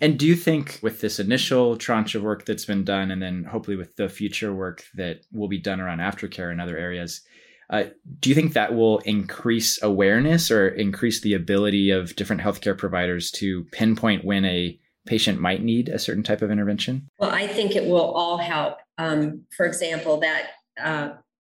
And 0.00 0.18
do 0.18 0.26
you 0.26 0.36
think 0.36 0.78
with 0.82 1.00
this 1.00 1.18
initial 1.18 1.76
tranche 1.76 2.14
of 2.14 2.22
work 2.22 2.44
that's 2.44 2.64
been 2.64 2.84
done, 2.84 3.10
and 3.10 3.22
then 3.22 3.44
hopefully 3.44 3.76
with 3.76 3.96
the 3.96 4.08
future 4.08 4.54
work 4.54 4.84
that 4.94 5.24
will 5.32 5.48
be 5.48 5.58
done 5.58 5.80
around 5.80 5.98
aftercare 5.98 6.50
and 6.50 6.60
other 6.60 6.76
areas, 6.76 7.22
uh, 7.70 7.84
do 8.20 8.28
you 8.28 8.34
think 8.34 8.52
that 8.52 8.74
will 8.74 8.98
increase 8.98 9.82
awareness 9.82 10.50
or 10.50 10.68
increase 10.68 11.22
the 11.22 11.34
ability 11.34 11.90
of 11.90 12.14
different 12.16 12.42
healthcare 12.42 12.76
providers 12.76 13.30
to 13.30 13.64
pinpoint 13.72 14.24
when 14.24 14.44
a 14.44 14.78
patient 15.06 15.40
might 15.40 15.62
need 15.62 15.88
a 15.88 15.98
certain 15.98 16.22
type 16.22 16.42
of 16.42 16.50
intervention? 16.50 17.08
Well, 17.18 17.30
I 17.30 17.46
think 17.46 17.74
it 17.74 17.88
will 17.88 18.12
all 18.12 18.36
help. 18.36 18.76
Um, 18.98 19.42
for 19.56 19.64
example, 19.66 20.20
that 20.20 20.50
uh, 20.80 21.10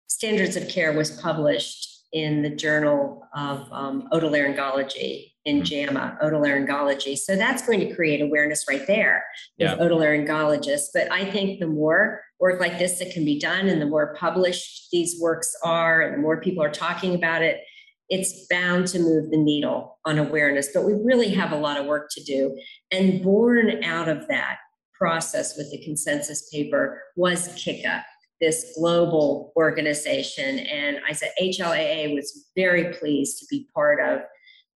standards 0.08 0.56
of 0.56 0.68
care 0.68 0.92
was 0.92 1.10
published 1.10 1.89
in 2.12 2.42
the 2.42 2.50
Journal 2.50 3.22
of 3.34 3.66
um, 3.72 4.08
Otolaryngology 4.12 5.30
in 5.44 5.58
hmm. 5.58 5.62
JAMA, 5.62 6.18
otolaryngology. 6.22 7.16
So 7.16 7.36
that's 7.36 7.66
going 7.66 7.80
to 7.80 7.94
create 7.94 8.20
awareness 8.20 8.64
right 8.68 8.86
there 8.86 9.24
with 9.58 9.70
yeah. 9.70 9.76
otolaryngologists. 9.76 10.88
But 10.92 11.10
I 11.10 11.24
think 11.24 11.60
the 11.60 11.66
more 11.66 12.22
work 12.38 12.60
like 12.60 12.78
this 12.78 12.98
that 12.98 13.12
can 13.12 13.24
be 13.24 13.38
done 13.38 13.68
and 13.68 13.80
the 13.80 13.86
more 13.86 14.14
published 14.16 14.88
these 14.92 15.20
works 15.20 15.54
are 15.64 16.02
and 16.02 16.14
the 16.14 16.18
more 16.18 16.40
people 16.40 16.62
are 16.62 16.70
talking 16.70 17.14
about 17.14 17.42
it, 17.42 17.60
it's 18.08 18.46
bound 18.48 18.88
to 18.88 18.98
move 18.98 19.30
the 19.30 19.36
needle 19.36 19.98
on 20.04 20.18
awareness. 20.18 20.70
But 20.74 20.84
we 20.84 20.94
really 20.94 21.30
have 21.30 21.52
a 21.52 21.56
lot 21.56 21.78
of 21.78 21.86
work 21.86 22.08
to 22.12 22.22
do. 22.24 22.58
And 22.90 23.22
born 23.22 23.82
out 23.84 24.08
of 24.08 24.26
that 24.28 24.58
process 24.92 25.56
with 25.56 25.70
the 25.70 25.82
consensus 25.82 26.50
paper 26.52 27.02
was 27.16 27.48
CIICA, 27.48 28.02
this 28.40 28.72
global 28.76 29.52
organization. 29.56 30.60
And 30.60 30.98
I 31.08 31.12
said 31.12 31.32
HLAA 31.40 32.14
was 32.14 32.48
very 32.56 32.92
pleased 32.94 33.38
to 33.38 33.46
be 33.50 33.68
part 33.74 34.00
of 34.00 34.22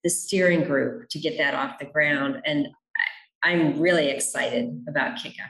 the 0.02 0.10
steering 0.10 0.64
group 0.64 1.08
to 1.08 1.18
get 1.18 1.38
that 1.38 1.54
off 1.54 1.78
the 1.78 1.86
ground. 1.86 2.42
And 2.44 2.68
I'm 3.42 3.80
really 3.80 4.10
excited 4.10 4.84
about 4.88 5.18
CIICA. 5.18 5.48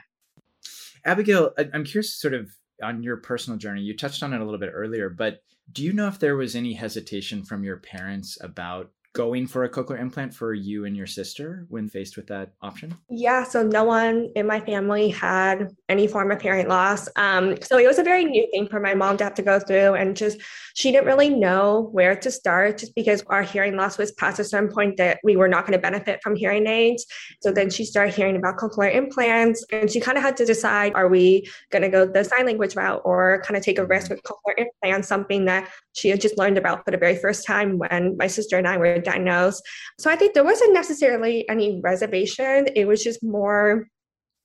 Abigail, 1.05 1.53
I'm 1.73 1.83
curious 1.83 2.13
sort 2.19 2.33
of 2.33 2.49
on 2.81 3.03
your 3.03 3.17
personal 3.17 3.59
journey. 3.59 3.81
You 3.81 3.95
touched 3.95 4.23
on 4.23 4.33
it 4.33 4.41
a 4.41 4.43
little 4.43 4.59
bit 4.59 4.71
earlier, 4.73 5.09
but 5.09 5.41
do 5.71 5.83
you 5.83 5.93
know 5.93 6.07
if 6.07 6.19
there 6.19 6.35
was 6.35 6.55
any 6.55 6.73
hesitation 6.73 7.43
from 7.43 7.63
your 7.63 7.77
parents 7.77 8.37
about 8.41 8.91
going 9.15 9.47
for 9.47 9.63
a 9.63 9.69
cochlear 9.69 9.99
implant 9.99 10.33
for 10.33 10.53
you 10.53 10.83
and 10.85 10.95
your 10.95 11.07
sister 11.07 11.65
when 11.69 11.87
faced 11.87 12.17
with 12.17 12.27
that 12.27 12.51
option? 12.61 12.93
Yeah, 13.09 13.43
so 13.45 13.63
no 13.63 13.85
one 13.85 14.29
in 14.35 14.45
my 14.45 14.59
family 14.59 15.09
had 15.09 15.69
any 15.87 16.05
form 16.05 16.31
of 16.31 16.41
hearing 16.41 16.67
loss. 16.67 17.07
Um, 17.15 17.55
so 17.61 17.77
it 17.77 17.87
was 17.87 17.97
a 17.97 18.03
very 18.03 18.25
new 18.25 18.45
thing 18.51 18.67
for 18.67 18.81
my 18.81 18.93
mom 18.93 19.15
to 19.17 19.23
have 19.23 19.33
to 19.35 19.41
go 19.41 19.57
through, 19.57 19.93
and 19.95 20.15
just 20.15 20.37
she 20.75 20.91
didn't 20.91 21.07
really 21.07 21.29
know 21.29 21.89
where 21.93 22.15
to 22.17 22.29
start 22.29 22.77
just 22.77 22.93
because 22.93 23.23
our 23.27 23.41
hearing 23.41 23.77
loss 23.77 23.97
was 23.97 24.11
past 24.11 24.39
a 24.39 24.43
certain 24.43 24.69
point 24.69 24.97
that 24.97 25.19
we 25.23 25.37
were 25.37 25.47
not 25.47 25.65
going 25.65 25.77
to 25.79 25.81
benefit 25.81 26.21
from 26.21 26.35
hearing 26.35 26.67
aids. 26.67 27.05
So 27.41 27.53
then 27.53 27.69
she 27.69 27.85
started 27.85 28.13
hearing 28.13 28.35
about 28.35 28.57
cochlear 28.57 28.93
implants, 28.93 29.65
and 29.71 29.89
she 29.89 30.01
kind 30.01 30.17
of 30.17 30.23
had 30.23 30.35
to 30.37 30.45
decide 30.45 30.93
are 30.93 31.07
we 31.07 31.49
going 31.71 31.83
to 31.83 31.89
go 31.89 32.05
the 32.05 32.25
sign 32.25 32.45
language 32.45 32.75
route 32.75 33.01
or 33.05 33.41
kind 33.45 33.55
of 33.55 33.63
take 33.63 33.79
a 33.79 33.85
risk 33.85 34.09
with 34.09 34.21
cochlear 34.23 34.65
implants, 34.65 35.07
something 35.07 35.45
that 35.45 35.69
she 35.93 36.09
had 36.09 36.19
just 36.19 36.37
learned 36.37 36.57
about 36.57 36.83
for 36.83 36.91
the 36.91 36.97
very 36.97 37.15
first 37.15 37.45
time 37.47 37.77
when 37.77 38.17
my 38.17 38.27
sister 38.27 38.57
and 38.57 38.67
I 38.67 38.75
were 38.75 39.04
diagnosed. 39.05 39.63
So 39.99 40.11
I 40.11 40.15
think 40.17 40.33
there 40.33 40.43
wasn't 40.43 40.73
necessarily 40.73 41.47
any 41.47 41.79
reservation. 41.81 42.67
It 42.75 42.85
was 42.87 43.01
just 43.01 43.23
more, 43.23 43.87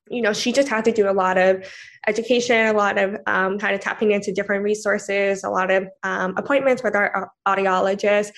you 0.09 0.23
know, 0.23 0.33
she 0.33 0.53
just 0.53 0.69
had 0.69 0.85
to 0.85 0.93
do 0.93 1.09
a 1.09 1.13
lot 1.13 1.39
of 1.39 1.67
education, 2.07 2.67
a 2.67 2.73
lot 2.73 2.99
of 2.99 3.17
um, 3.27 3.59
kind 3.59 3.75
of 3.75 3.81
tapping 3.81 4.13
into 4.13 4.33
different 4.33 4.63
resources, 4.65 5.43
a 5.45 5.51
lot 5.51 5.71
of 5.71 5.89
um, 6.03 6.35
appointments 6.37 6.83
with 6.83 6.95
our 6.95 7.31
audiologist. 7.47 8.31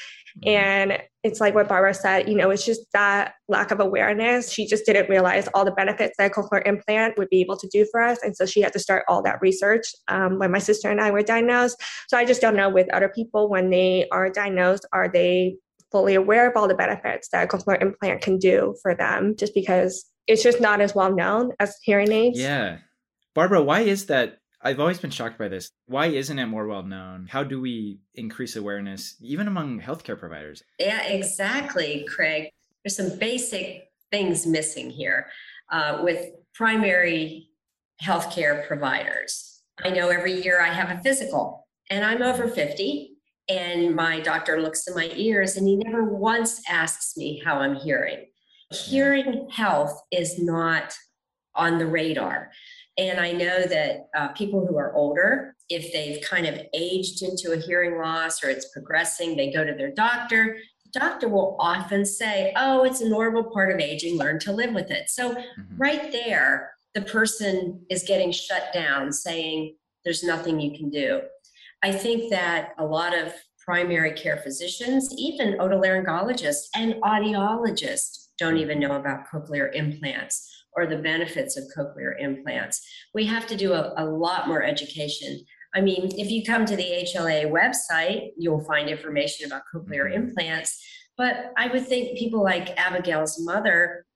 Mm-hmm. 0.44 0.48
And 0.48 1.02
it's 1.22 1.40
like 1.40 1.54
what 1.54 1.68
Barbara 1.68 1.94
said, 1.94 2.28
you 2.28 2.34
know, 2.34 2.50
it's 2.50 2.64
just 2.64 2.80
that 2.92 3.34
lack 3.48 3.70
of 3.70 3.80
awareness. 3.80 4.50
She 4.50 4.66
just 4.66 4.84
didn't 4.86 5.08
realize 5.08 5.48
all 5.54 5.64
the 5.64 5.72
benefits 5.72 6.14
that 6.18 6.30
a 6.30 6.34
cochlear 6.34 6.66
implant 6.66 7.16
would 7.18 7.28
be 7.28 7.40
able 7.40 7.56
to 7.58 7.68
do 7.68 7.86
for 7.90 8.02
us. 8.02 8.18
And 8.22 8.36
so 8.36 8.46
she 8.46 8.60
had 8.60 8.72
to 8.72 8.78
start 8.78 9.04
all 9.08 9.22
that 9.22 9.40
research 9.40 9.84
um, 10.08 10.38
when 10.38 10.50
my 10.50 10.58
sister 10.58 10.90
and 10.90 11.00
I 11.00 11.10
were 11.10 11.22
diagnosed. 11.22 11.76
So 12.08 12.16
I 12.16 12.24
just 12.24 12.40
don't 12.40 12.56
know 12.56 12.70
with 12.70 12.92
other 12.92 13.08
people 13.08 13.48
when 13.48 13.70
they 13.70 14.08
are 14.10 14.30
diagnosed, 14.30 14.86
are 14.92 15.08
they 15.08 15.56
fully 15.92 16.14
aware 16.14 16.50
of 16.50 16.56
all 16.56 16.66
the 16.66 16.74
benefits 16.74 17.28
that 17.28 17.44
a 17.44 17.46
cochlear 17.46 17.80
implant 17.80 18.22
can 18.22 18.38
do 18.38 18.74
for 18.82 18.94
them 18.94 19.36
just 19.36 19.54
because 19.54 20.04
it's 20.26 20.42
just 20.42 20.60
not 20.60 20.80
as 20.80 20.94
well 20.94 21.14
known 21.14 21.52
as 21.60 21.76
hearing 21.82 22.10
aids. 22.10 22.38
Yeah. 22.38 22.78
Barbara, 23.34 23.62
why 23.62 23.80
is 23.80 24.06
that 24.06 24.38
I've 24.64 24.78
always 24.78 25.00
been 25.00 25.10
shocked 25.10 25.38
by 25.38 25.48
this. 25.48 25.70
Why 25.86 26.06
isn't 26.06 26.38
it 26.38 26.46
more 26.46 26.68
well 26.68 26.84
known? 26.84 27.26
How 27.28 27.42
do 27.42 27.60
we 27.60 27.98
increase 28.14 28.54
awareness, 28.54 29.16
even 29.20 29.48
among 29.48 29.80
healthcare 29.80 30.18
providers? 30.18 30.62
Yeah, 30.78 31.02
exactly, 31.02 32.06
Craig. 32.08 32.50
There's 32.84 32.96
some 32.96 33.18
basic 33.18 33.90
things 34.12 34.46
missing 34.46 34.88
here 34.88 35.26
uh, 35.70 36.00
with 36.02 36.30
primary 36.54 37.48
healthcare 38.00 38.66
providers. 38.68 39.62
I 39.82 39.90
know 39.90 40.10
every 40.10 40.40
year 40.40 40.60
I 40.60 40.68
have 40.68 40.96
a 40.96 41.02
physical, 41.02 41.66
and 41.90 42.04
I'm 42.04 42.22
over 42.22 42.46
50, 42.46 43.11
and 43.48 43.94
my 43.94 44.20
doctor 44.20 44.60
looks 44.60 44.86
in 44.86 44.94
my 44.94 45.10
ears, 45.14 45.56
and 45.56 45.66
he 45.66 45.76
never 45.76 46.04
once 46.04 46.62
asks 46.68 47.16
me 47.16 47.42
how 47.44 47.56
I'm 47.58 47.74
hearing. 47.74 48.26
Hearing 48.70 49.48
health 49.50 50.00
is 50.10 50.38
not 50.38 50.94
on 51.54 51.78
the 51.78 51.86
radar. 51.86 52.50
And 52.98 53.18
I 53.18 53.32
know 53.32 53.64
that 53.64 54.08
uh, 54.16 54.28
people 54.28 54.66
who 54.66 54.76
are 54.76 54.94
older, 54.94 55.56
if 55.68 55.92
they've 55.92 56.22
kind 56.22 56.46
of 56.46 56.60
aged 56.74 57.22
into 57.22 57.52
a 57.52 57.60
hearing 57.60 57.98
loss 57.98 58.44
or 58.44 58.50
it's 58.50 58.70
progressing, 58.70 59.36
they 59.36 59.50
go 59.50 59.64
to 59.64 59.74
their 59.74 59.92
doctor. 59.92 60.58
The 60.84 61.00
doctor 61.00 61.28
will 61.28 61.56
often 61.58 62.04
say, 62.04 62.52
Oh, 62.56 62.84
it's 62.84 63.00
a 63.00 63.08
normal 63.08 63.44
part 63.44 63.72
of 63.72 63.80
aging, 63.80 64.18
learn 64.18 64.38
to 64.40 64.52
live 64.52 64.74
with 64.74 64.90
it. 64.90 65.08
So, 65.08 65.34
mm-hmm. 65.34 65.76
right 65.78 66.12
there, 66.12 66.72
the 66.94 67.02
person 67.02 67.80
is 67.88 68.02
getting 68.02 68.30
shut 68.30 68.72
down, 68.74 69.10
saying, 69.10 69.74
There's 70.04 70.22
nothing 70.22 70.60
you 70.60 70.76
can 70.76 70.90
do. 70.90 71.22
I 71.82 71.92
think 71.92 72.30
that 72.30 72.74
a 72.78 72.84
lot 72.84 73.16
of 73.16 73.32
primary 73.64 74.12
care 74.12 74.36
physicians, 74.38 75.12
even 75.18 75.58
otolaryngologists 75.58 76.66
and 76.74 76.94
audiologists, 77.02 78.28
don't 78.38 78.56
even 78.56 78.80
know 78.80 78.96
about 78.96 79.26
cochlear 79.32 79.72
implants 79.74 80.48
or 80.74 80.86
the 80.86 80.96
benefits 80.96 81.56
of 81.56 81.64
cochlear 81.76 82.14
implants. 82.18 82.80
We 83.14 83.26
have 83.26 83.46
to 83.48 83.56
do 83.56 83.72
a, 83.72 83.94
a 83.98 84.04
lot 84.04 84.48
more 84.48 84.62
education. 84.62 85.40
I 85.74 85.80
mean, 85.80 86.10
if 86.18 86.30
you 86.30 86.44
come 86.44 86.64
to 86.66 86.76
the 86.76 87.06
HLA 87.14 87.50
website, 87.50 88.30
you'll 88.36 88.64
find 88.64 88.88
information 88.88 89.46
about 89.46 89.62
cochlear 89.72 90.06
mm-hmm. 90.06 90.28
implants. 90.28 90.82
But 91.16 91.52
I 91.56 91.68
would 91.68 91.86
think 91.86 92.18
people 92.18 92.42
like 92.42 92.78
Abigail's 92.78 93.38
mother 93.44 94.06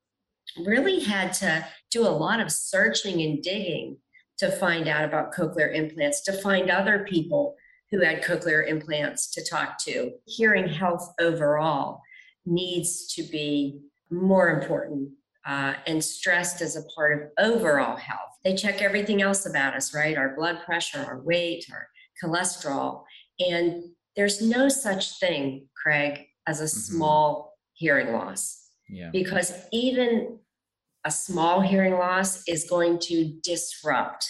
really 0.65 1.01
had 1.01 1.33
to 1.35 1.67
do 1.91 2.07
a 2.07 2.09
lot 2.09 2.41
of 2.41 2.51
searching 2.51 3.21
and 3.23 3.43
digging 3.43 3.99
to 4.39 4.51
find 4.51 4.89
out 4.89 5.05
about 5.05 5.33
cochlear 5.33 5.75
implants, 5.75 6.23
to 6.23 6.33
find 6.33 6.71
other 6.71 7.05
people 7.09 7.55
who 7.91 8.01
had 8.01 8.23
cochlear 8.23 8.67
implants 8.69 9.31
to 9.33 9.45
talk 9.45 9.79
to. 9.85 10.13
Hearing 10.27 10.69
health 10.69 11.15
overall 11.21 12.01
needs 12.45 13.07
to 13.15 13.23
be 13.23 13.81
more 14.11 14.51
important 14.51 15.11
uh, 15.47 15.75
and 15.87 16.03
stressed 16.03 16.61
as 16.61 16.77
a 16.77 16.83
part 16.95 17.13
of 17.13 17.29
overall 17.39 17.97
health. 17.97 18.21
they 18.45 18.55
check 18.55 18.83
everything 18.83 19.23
else 19.23 19.47
about 19.47 19.75
us, 19.75 19.95
right? 19.95 20.17
Our 20.17 20.35
blood 20.35 20.59
pressure, 20.65 21.05
our 21.05 21.21
weight, 21.21 21.67
our 21.71 21.89
cholesterol. 22.23 23.05
And 23.39 23.85
there's 24.17 24.43
no 24.43 24.69
such 24.69 25.19
thing, 25.21 25.69
Craig, 25.81 26.27
as 26.47 26.61
a 26.61 26.65
mm-hmm. 26.65 26.97
small 26.97 27.57
hearing 27.75 28.13
loss. 28.13 28.71
Yeah. 28.89 29.11
Because 29.13 29.53
even 29.73 30.39
a 31.07 31.11
small 31.11 31.61
hearing 31.61 31.95
loss 31.95 32.43
is 32.49 32.69
going 32.69 32.99
to 32.99 33.39
disrupt 33.45 34.29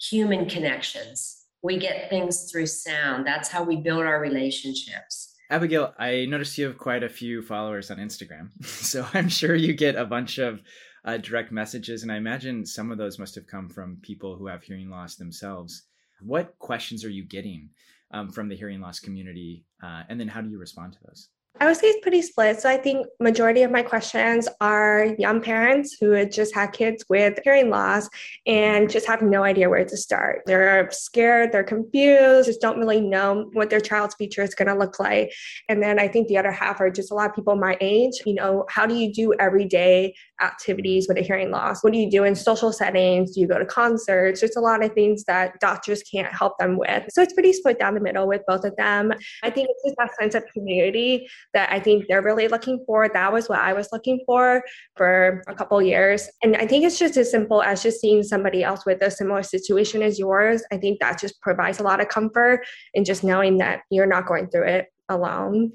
human 0.00 0.44
connections. 0.44 1.44
We 1.62 1.78
get 1.78 2.10
things 2.10 2.50
through 2.50 2.66
sound. 2.66 3.24
That's 3.24 3.48
how 3.48 3.62
we 3.62 3.76
build 3.76 4.02
our 4.02 4.20
relationships. 4.20 5.36
Abigail, 5.50 5.94
I 6.00 6.26
noticed 6.26 6.58
you 6.58 6.66
have 6.66 6.78
quite 6.78 7.04
a 7.04 7.08
few 7.08 7.42
followers 7.42 7.92
on 7.92 7.98
Instagram. 7.98 8.50
So 8.64 9.06
I'm 9.14 9.28
sure 9.28 9.54
you 9.54 9.72
get 9.72 9.94
a 9.94 10.04
bunch 10.04 10.38
of 10.38 10.60
uh, 11.04 11.18
direct 11.18 11.52
messages. 11.52 12.02
And 12.02 12.10
I 12.10 12.16
imagine 12.16 12.66
some 12.66 12.90
of 12.90 12.98
those 12.98 13.20
must 13.20 13.36
have 13.36 13.46
come 13.46 13.68
from 13.68 13.98
people 14.02 14.36
who 14.36 14.48
have 14.48 14.64
hearing 14.64 14.90
loss 14.90 15.14
themselves. 15.14 15.84
What 16.20 16.58
questions 16.58 17.04
are 17.04 17.10
you 17.10 17.24
getting 17.24 17.70
um, 18.10 18.30
from 18.30 18.48
the 18.48 18.56
hearing 18.56 18.80
loss 18.80 18.98
community? 18.98 19.64
Uh, 19.80 20.02
and 20.08 20.18
then 20.18 20.26
how 20.26 20.40
do 20.40 20.50
you 20.50 20.58
respond 20.58 20.94
to 20.94 20.98
those? 21.06 21.28
I 21.58 21.66
would 21.66 21.76
say 21.76 21.88
it's 21.88 22.00
pretty 22.00 22.22
split. 22.22 22.58
So 22.60 22.70
I 22.70 22.78
think 22.78 23.06
majority 23.18 23.62
of 23.62 23.70
my 23.70 23.82
questions 23.82 24.48
are 24.62 25.14
young 25.18 25.42
parents 25.42 25.96
who 26.00 26.24
just 26.24 26.54
had 26.54 26.72
kids 26.72 27.04
with 27.10 27.38
hearing 27.44 27.68
loss 27.68 28.08
and 28.46 28.88
just 28.88 29.06
have 29.06 29.20
no 29.20 29.42
idea 29.42 29.68
where 29.68 29.84
to 29.84 29.96
start. 29.96 30.42
They're 30.46 30.88
scared, 30.90 31.52
they're 31.52 31.64
confused, 31.64 32.46
just 32.46 32.62
don't 32.62 32.78
really 32.78 33.02
know 33.02 33.50
what 33.52 33.68
their 33.68 33.80
child's 33.80 34.14
future 34.14 34.42
is 34.42 34.54
going 34.54 34.68
to 34.68 34.74
look 34.74 34.98
like. 34.98 35.32
And 35.68 35.82
then 35.82 35.98
I 35.98 36.08
think 36.08 36.28
the 36.28 36.38
other 36.38 36.52
half 36.52 36.80
are 36.80 36.88
just 36.88 37.10
a 37.10 37.14
lot 37.14 37.28
of 37.28 37.36
people 37.36 37.56
my 37.56 37.76
age. 37.82 38.22
You 38.24 38.34
know, 38.34 38.64
how 38.70 38.86
do 38.86 38.94
you 38.94 39.12
do 39.12 39.34
everyday 39.34 40.14
activities 40.40 41.08
with 41.08 41.18
a 41.18 41.22
hearing 41.22 41.50
loss? 41.50 41.84
What 41.84 41.92
do 41.92 41.98
you 41.98 42.10
do 42.10 42.24
in 42.24 42.34
social 42.36 42.72
settings? 42.72 43.34
Do 43.34 43.40
you 43.40 43.46
go 43.46 43.58
to 43.58 43.66
concerts? 43.66 44.40
There's 44.40 44.56
a 44.56 44.60
lot 44.60 44.82
of 44.82 44.94
things 44.94 45.24
that 45.24 45.60
doctors 45.60 46.02
can't 46.04 46.32
help 46.32 46.56
them 46.58 46.78
with. 46.78 47.04
So 47.10 47.20
it's 47.20 47.34
pretty 47.34 47.52
split 47.52 47.78
down 47.78 47.94
the 47.94 48.00
middle 48.00 48.26
with 48.26 48.40
both 48.46 48.64
of 48.64 48.74
them. 48.76 49.12
I 49.42 49.50
think 49.50 49.68
it's 49.70 49.82
just 49.84 49.96
that 49.98 50.16
sense 50.18 50.34
of 50.34 50.44
community 50.54 51.28
that 51.54 51.72
I 51.72 51.80
think 51.80 52.06
they're 52.08 52.22
really 52.22 52.48
looking 52.48 52.82
for. 52.86 53.08
That 53.08 53.32
was 53.32 53.48
what 53.48 53.60
I 53.60 53.72
was 53.72 53.88
looking 53.92 54.20
for 54.26 54.62
for 54.96 55.42
a 55.48 55.54
couple 55.54 55.80
years. 55.82 56.28
And 56.42 56.56
I 56.56 56.66
think 56.66 56.84
it's 56.84 56.98
just 56.98 57.16
as 57.16 57.30
simple 57.30 57.62
as 57.62 57.82
just 57.82 58.00
seeing 58.00 58.22
somebody 58.22 58.62
else 58.62 58.86
with 58.86 59.02
a 59.02 59.10
similar 59.10 59.42
situation 59.42 60.02
as 60.02 60.18
yours. 60.18 60.62
I 60.72 60.76
think 60.76 61.00
that 61.00 61.20
just 61.20 61.40
provides 61.40 61.80
a 61.80 61.82
lot 61.82 62.00
of 62.00 62.08
comfort 62.08 62.64
and 62.94 63.06
just 63.06 63.24
knowing 63.24 63.58
that 63.58 63.80
you're 63.90 64.06
not 64.06 64.26
going 64.26 64.48
through 64.48 64.68
it 64.68 64.86
alone. 65.08 65.72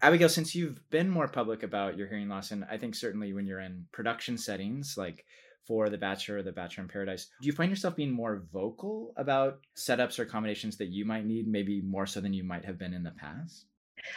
Abigail, 0.00 0.28
since 0.28 0.54
you've 0.54 0.78
been 0.90 1.10
more 1.10 1.26
public 1.26 1.64
about 1.64 1.98
your 1.98 2.06
hearing 2.06 2.28
loss, 2.28 2.52
and 2.52 2.64
I 2.70 2.78
think 2.78 2.94
certainly 2.94 3.32
when 3.32 3.46
you're 3.46 3.60
in 3.60 3.86
production 3.90 4.38
settings, 4.38 4.94
like 4.96 5.24
for 5.66 5.90
The 5.90 5.98
Bachelor 5.98 6.36
or 6.36 6.42
The 6.42 6.52
Bachelor 6.52 6.84
in 6.84 6.88
Paradise, 6.88 7.26
do 7.40 7.46
you 7.46 7.52
find 7.52 7.68
yourself 7.68 7.96
being 7.96 8.12
more 8.12 8.44
vocal 8.52 9.12
about 9.16 9.58
setups 9.76 10.18
or 10.18 10.22
accommodations 10.22 10.76
that 10.76 10.90
you 10.90 11.04
might 11.04 11.26
need, 11.26 11.48
maybe 11.48 11.82
more 11.82 12.06
so 12.06 12.20
than 12.20 12.32
you 12.32 12.44
might 12.44 12.64
have 12.64 12.78
been 12.78 12.94
in 12.94 13.02
the 13.02 13.10
past? 13.10 13.66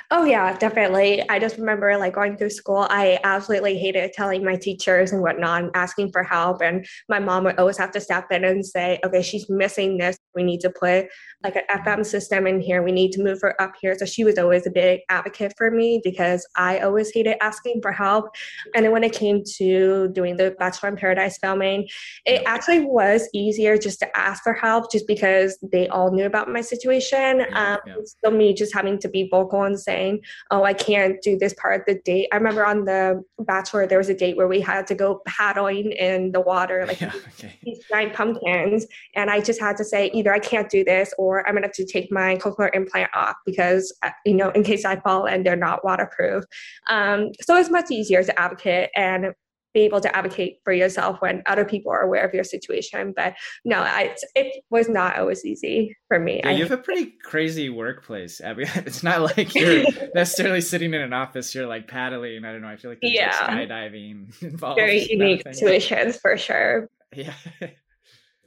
Oh 0.09 0.25
yeah, 0.25 0.57
definitely. 0.57 1.27
I 1.29 1.39
just 1.39 1.57
remember 1.57 1.97
like 1.97 2.13
going 2.13 2.38
through 2.38 2.50
school, 2.51 2.88
I 2.89 3.19
absolutely 3.23 3.77
hated 3.77 4.13
telling 4.13 4.43
my 4.43 4.55
teachers 4.55 5.11
and 5.11 5.21
whatnot, 5.21 5.63
and 5.63 5.71
asking 5.75 6.11
for 6.11 6.23
help. 6.23 6.61
And 6.61 6.85
my 7.09 7.19
mom 7.19 7.45
would 7.45 7.59
always 7.59 7.77
have 7.77 7.91
to 7.91 8.01
step 8.01 8.31
in 8.31 8.43
and 8.43 8.65
say, 8.65 9.00
"Okay, 9.05 9.21
she's 9.21 9.50
missing 9.50 9.97
this. 9.97 10.17
We 10.35 10.43
need 10.43 10.59
to 10.61 10.69
put 10.69 11.07
like 11.43 11.55
an 11.55 11.63
FM 11.69 12.05
system 12.05 12.47
in 12.47 12.59
here. 12.61 12.83
We 12.83 12.91
need 12.91 13.11
to 13.13 13.23
move 13.23 13.39
her 13.41 13.59
up 13.61 13.73
here." 13.81 13.97
So 13.97 14.05
she 14.05 14.23
was 14.23 14.38
always 14.38 14.65
a 14.67 14.71
big 14.71 15.01
advocate 15.09 15.53
for 15.57 15.71
me 15.71 16.01
because 16.03 16.47
I 16.55 16.79
always 16.79 17.11
hated 17.11 17.38
asking 17.41 17.81
for 17.81 17.91
help. 17.91 18.29
And 18.75 18.85
then 18.85 18.91
when 18.91 19.03
it 19.03 19.13
came 19.13 19.43
to 19.57 20.09
doing 20.09 20.38
the 20.38 20.55
Bachelor 20.59 20.89
in 20.89 20.95
Paradise 20.95 21.38
filming, 21.38 21.88
it 22.25 22.43
actually 22.45 22.81
was 22.81 23.27
easier 23.33 23.77
just 23.77 24.00
to 24.00 24.17
ask 24.17 24.43
for 24.43 24.53
help, 24.53 24.91
just 24.91 25.07
because 25.07 25.57
they 25.71 25.88
all 25.88 26.11
knew 26.11 26.25
about 26.25 26.50
my 26.50 26.61
situation. 26.61 27.39
Yeah, 27.39 27.73
um, 27.73 27.79
yeah. 27.85 27.95
So 28.23 28.31
me 28.31 28.53
just 28.53 28.73
having 28.73 29.00
to 29.00 29.09
be 29.09 29.27
vocal 29.29 29.63
and 29.63 29.79
saying, 29.79 30.22
"Oh, 30.51 30.63
I 30.63 30.74
can't 30.74 31.22
do 31.22 31.37
this 31.37 31.53
part 31.53 31.79
of 31.79 31.85
the 31.85 32.01
date." 32.03 32.27
I 32.31 32.37
remember 32.37 32.65
on 32.65 32.85
the 32.85 33.24
Bachelor, 33.39 33.87
there 33.87 33.98
was 33.98 34.09
a 34.09 34.13
date 34.13 34.37
where 34.37 34.48
we 34.48 34.61
had 34.61 34.87
to 34.87 34.96
go 34.96 35.22
paddling 35.25 35.91
in 35.91 36.31
the 36.31 36.41
water, 36.41 36.85
like 36.85 37.01
yeah, 37.01 37.13
okay. 37.39 37.57
these 37.63 37.83
giant 37.89 38.13
pumpkins, 38.13 38.85
and 39.15 39.29
I 39.29 39.41
just 39.41 39.59
had 39.59 39.77
to 39.77 39.83
say 39.83 40.11
either 40.22 40.34
I 40.34 40.40
can't 40.40 40.70
do 40.70 40.84
this 40.84 41.14
or 41.18 41.48
I'm 41.48 41.55
gonna 41.55 41.68
have 41.68 41.74
to 41.74 41.86
take 41.86 42.12
my 42.12 42.38
cochlear 42.38 42.70
implant 42.74 43.10
off 43.14 43.36
because 43.46 43.94
uh, 44.03 44.12
you 44.25 44.36
know 44.36 44.50
in 44.51 44.64
case 44.64 44.86
I 44.86 45.00
fall 45.00 45.25
and 45.25 45.46
they're 45.46 45.55
not 45.55 45.84
waterproof. 45.84 46.44
Um, 46.88 47.31
so 47.42 47.57
it's 47.57 47.70
much 47.70 47.92
easier 47.92 48.24
to 48.24 48.40
advocate 48.40 48.90
and 48.96 49.34
be 49.74 49.81
able 49.81 50.01
to 50.01 50.16
advocate 50.16 50.60
for 50.64 50.74
yourself 50.74 51.22
when 51.22 51.42
other 51.46 51.64
people 51.64 51.92
are 51.92 52.01
aware 52.01 52.25
of 52.25 52.34
your 52.34 52.44
situation. 52.44 53.14
But 53.16 53.36
no, 53.64 53.79
I, 53.79 54.16
it 54.36 54.64
was 54.70 54.90
not 54.90 55.18
always 55.18 55.46
easy 55.46 55.96
for 56.07 56.20
me. 56.20 56.42
Yeah, 56.44 56.51
you 56.51 56.64
have 56.64 56.72
a 56.72 56.77
pretty 56.84 57.14
crazy 57.24 57.70
workplace, 57.70 58.42
Abby. 58.42 58.66
It's 58.75 59.03
not 59.03 59.22
like 59.38 59.55
you're 59.55 59.86
necessarily 60.16 60.62
sitting 60.62 60.94
in 60.94 61.01
an 61.01 61.14
office. 61.14 61.55
You're 61.55 61.68
like 61.68 61.88
paddling. 61.88 62.44
I 62.44 62.51
don't 62.51 62.62
know. 62.62 62.68
I 62.68 62.75
feel 62.75 62.92
like 62.92 63.00
there's 63.01 63.14
yeah. 63.14 63.38
like 63.48 63.70
skydiving 63.70 64.42
involved. 64.44 64.77
Very 64.77 65.10
unique 65.10 65.44
situations 65.44 66.18
for 66.18 66.38
sure. 66.38 66.90
Yeah. 67.16 67.34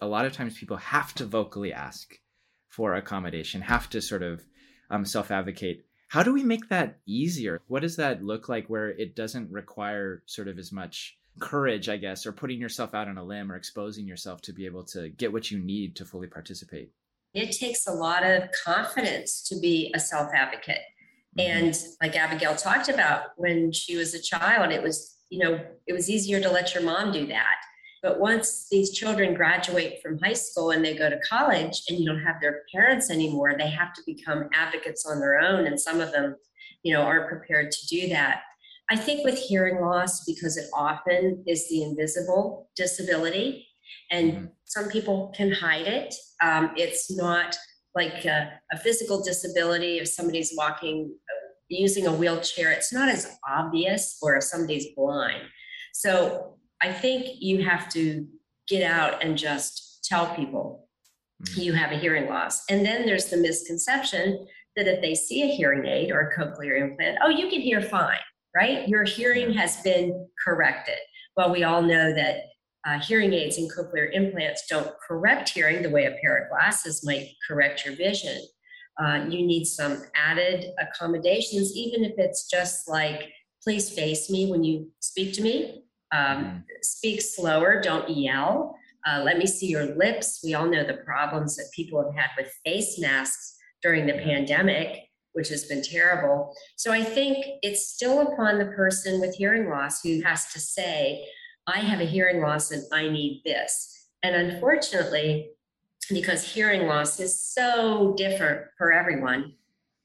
A 0.05 0.07
lot 0.07 0.27
of 0.27 0.33
times 0.33 0.59
people 0.59 0.77
have 0.77 1.15
to 1.15 1.25
vocally 1.25 1.73
ask 1.73 2.19
for 2.69 2.95
accommodation, 2.95 3.61
have 3.63 3.89
to 3.91 4.01
sort 4.01 4.23
of 4.23 4.45
um, 4.91 5.05
self 5.05 5.31
advocate 5.31 5.85
how 6.15 6.23
do 6.23 6.33
we 6.33 6.45
make 6.45 6.69
that 6.69 6.99
easier? 7.07 7.61
What 7.67 7.83
does 7.83 7.97
that 7.97 8.23
look 8.23 8.49
like 8.49 8.69
where 8.69 8.91
it 8.91 9.17
doesn't 9.17 9.51
require 9.51 10.23
sort 10.27 10.47
of 10.47 10.61
as 10.61 10.71
much 10.71 11.19
courage, 11.41 11.89
I 11.89 11.97
guess, 11.97 12.25
or 12.25 12.31
putting 12.31 12.61
yourself 12.61 12.95
out 12.95 13.09
on 13.09 13.19
a 13.19 13.25
limb 13.25 13.51
or 13.51 13.57
exposing 13.57 14.07
yourself 14.07 14.41
to 14.43 14.53
be 14.53 14.65
able 14.65 14.85
to 14.85 15.09
get 15.09 15.33
what 15.33 15.51
you 15.51 15.59
need 15.59 15.97
to 15.97 16.05
fully 16.05 16.29
participate? 16.29 16.93
It 17.33 17.51
takes 17.59 17.89
a 17.89 17.93
lot 17.93 18.25
of 18.25 18.45
confidence 18.65 19.43
to 19.49 19.59
be 19.59 19.93
a 19.93 19.99
self 19.99 20.31
advocate. 20.33 20.83
Mm-hmm. 21.37 21.67
And 21.67 21.79
like 22.01 22.15
Abigail 22.15 22.55
talked 22.55 22.89
about, 22.89 23.31
when 23.37 23.73
she 23.73 23.97
was 23.97 24.15
a 24.15 24.23
child, 24.23 24.71
it 24.71 24.85
was, 24.85 25.17
you 25.31 25.41
know, 25.41 25.59
it 25.89 25.95
was 25.95 26.09
easier 26.09 26.41
to 26.41 26.49
let 26.49 26.75
your 26.75 26.85
mom 26.85 27.11
do 27.11 27.27
that. 27.27 27.57
But 28.05 28.21
once 28.21 28.67
these 28.71 28.93
children 28.93 29.33
graduate 29.33 30.03
from 30.03 30.19
high 30.19 30.35
school 30.35 30.73
and 30.73 30.85
they 30.85 30.95
go 30.95 31.09
to 31.09 31.19
college 31.21 31.85
and 31.89 31.99
you 31.99 32.05
don't 32.05 32.23
have 32.23 32.39
their 32.39 32.61
parents 32.71 33.11
anymore, 33.11 33.55
they 33.59 33.71
have 33.71 33.95
to 33.95 34.03
become 34.05 34.51
advocates 34.53 35.07
on 35.07 35.21
their 35.21 35.41
own. 35.41 35.67
And 35.67 35.81
some 35.81 36.03
of 36.03 36.13
them, 36.13 36.37
you 36.83 36.93
know, 36.93 37.01
aren't 37.01 37.31
prepared 37.31 37.73
to 37.73 37.87
do 37.87 38.11
that. 38.11 38.43
I 38.91 38.97
think 38.97 39.25
with 39.25 39.39
hearing 39.39 39.81
loss, 39.81 40.23
because 40.27 40.59
it 40.59 40.67
often 40.75 41.43
is 41.47 41.67
the 41.71 41.83
invisible 41.83 42.69
disability, 42.77 43.67
and 44.11 44.33
mm-hmm. 44.33 44.45
some 44.65 44.91
people 44.91 45.33
can 45.35 45.51
hide 45.51 45.87
it. 45.87 46.15
Um, 46.43 46.73
it's 46.77 47.11
not 47.11 47.57
like 47.95 48.27
a, 48.27 48.53
a, 48.71 48.79
physical 48.81 49.23
disability 49.23 49.97
if 49.97 50.09
somebody's 50.09 50.53
walking 50.55 51.15
using 51.69 52.07
a 52.07 52.13
wheelchair, 52.13 52.71
it's 52.71 52.93
not 52.93 53.09
as 53.09 53.39
obvious, 53.49 54.19
or 54.21 54.37
if 54.37 54.45
somebody's 54.45 54.89
blind. 54.95 55.45
So 55.95 56.59
I 56.85 56.93
think 56.93 57.41
you 57.41 57.65
have 57.65 57.89
to 57.95 58.27
get 58.69 58.83
out 58.83 59.25
and 59.25 59.39
just 59.39 60.05
tell 60.05 60.35
people 60.37 60.87
mm-hmm. 61.43 61.61
you 61.63 61.73
have 61.73 61.93
a 61.93 61.97
hearing 61.97 62.29
loss. 62.29 62.63
And 62.69 62.85
then 62.85 63.07
there's 63.07 63.31
the 63.31 63.39
misconception 63.39 64.47
that 64.77 64.87
if 64.87 65.01
they 65.01 65.15
see 65.15 65.43
a 65.45 65.55
hearing 65.55 65.87
aid 65.87 66.11
or 66.11 66.21
a 66.21 66.37
cochlear 66.37 66.79
implant, 66.79 67.21
oh, 67.23 67.31
you 67.31 67.49
can 67.49 67.63
hear 67.63 67.81
fine, 67.81 68.19
right? 68.55 68.87
Your 68.87 69.05
hearing 69.05 69.55
has 69.55 69.79
been 69.79 70.29
corrected. 70.45 70.99
Well, 71.39 71.51
we 71.51 71.65
all 71.65 71.81
know 71.81 72.13
that 72.13 72.41
uh, 72.87 72.99
hearing 72.99 73.33
aids 73.33 73.57
and 73.57 73.73
cochlear 73.73 74.13
implants 74.13 74.67
don't 74.69 74.93
correct 75.09 75.49
hearing 75.49 75.83
the 75.83 75.89
way 75.89 76.05
a 76.05 76.17
pair 76.23 76.37
of 76.37 76.51
glasses 76.51 77.03
might 77.03 77.31
correct 77.49 77.87
your 77.87 77.97
vision. 77.97 78.43
Uh, 79.03 79.25
you 79.31 79.47
need 79.47 79.65
some 79.65 80.03
added 80.15 80.67
accommodations, 80.79 81.75
even 81.75 82.05
if 82.05 82.13
it's 82.19 82.47
just 82.47 82.91
like, 82.91 83.31
please 83.63 83.89
face 83.89 84.29
me 84.29 84.51
when 84.51 84.63
you 84.63 84.91
speak 85.01 85.33
to 85.33 85.41
me 85.41 85.84
um, 86.15 86.45
mm-hmm. 86.45 86.59
speak 86.83 87.21
slower, 87.21 87.81
don't 87.83 88.09
yell. 88.09 88.77
Uh, 89.07 89.23
let 89.23 89.37
me 89.37 89.47
see 89.47 89.67
your 89.67 89.95
lips. 89.97 90.41
We 90.43 90.55
all 90.55 90.67
know 90.67 90.85
the 90.85 91.03
problems 91.05 91.57
that 91.57 91.71
people 91.75 92.03
have 92.03 92.15
had 92.15 92.31
with 92.39 92.55
face 92.65 92.99
masks 92.99 93.57
during 93.83 94.07
the 94.07 94.15
pandemic, 94.15 95.11
which 95.33 95.49
has 95.49 95.65
been 95.65 95.83
terrible. 95.83 96.55
So 96.77 96.93
I 96.93 97.03
think 97.03 97.45
it's 97.63 97.89
still 97.89 98.21
upon 98.21 98.59
the 98.59 98.67
person 98.67 99.21
with 99.21 99.35
hearing 99.35 99.69
loss 99.69 100.03
who 100.03 100.23
has 100.23 100.53
to 100.53 100.61
say, 100.61 101.27
I 101.67 101.81
have 101.81 102.01
a 102.01 102.07
hearing 102.07 102.41
loss 102.41 102.71
and 102.71 102.85
I 102.93 103.09
need 103.09 103.43
this. 103.45 104.09
And 104.23 104.35
unfortunately, 104.35 105.51
because 106.11 106.45
hearing 106.45 106.87
loss 106.87 107.21
is 107.21 107.43
so 107.43 108.15
different 108.17 108.63
for 108.79 108.93
everyone, 108.93 109.55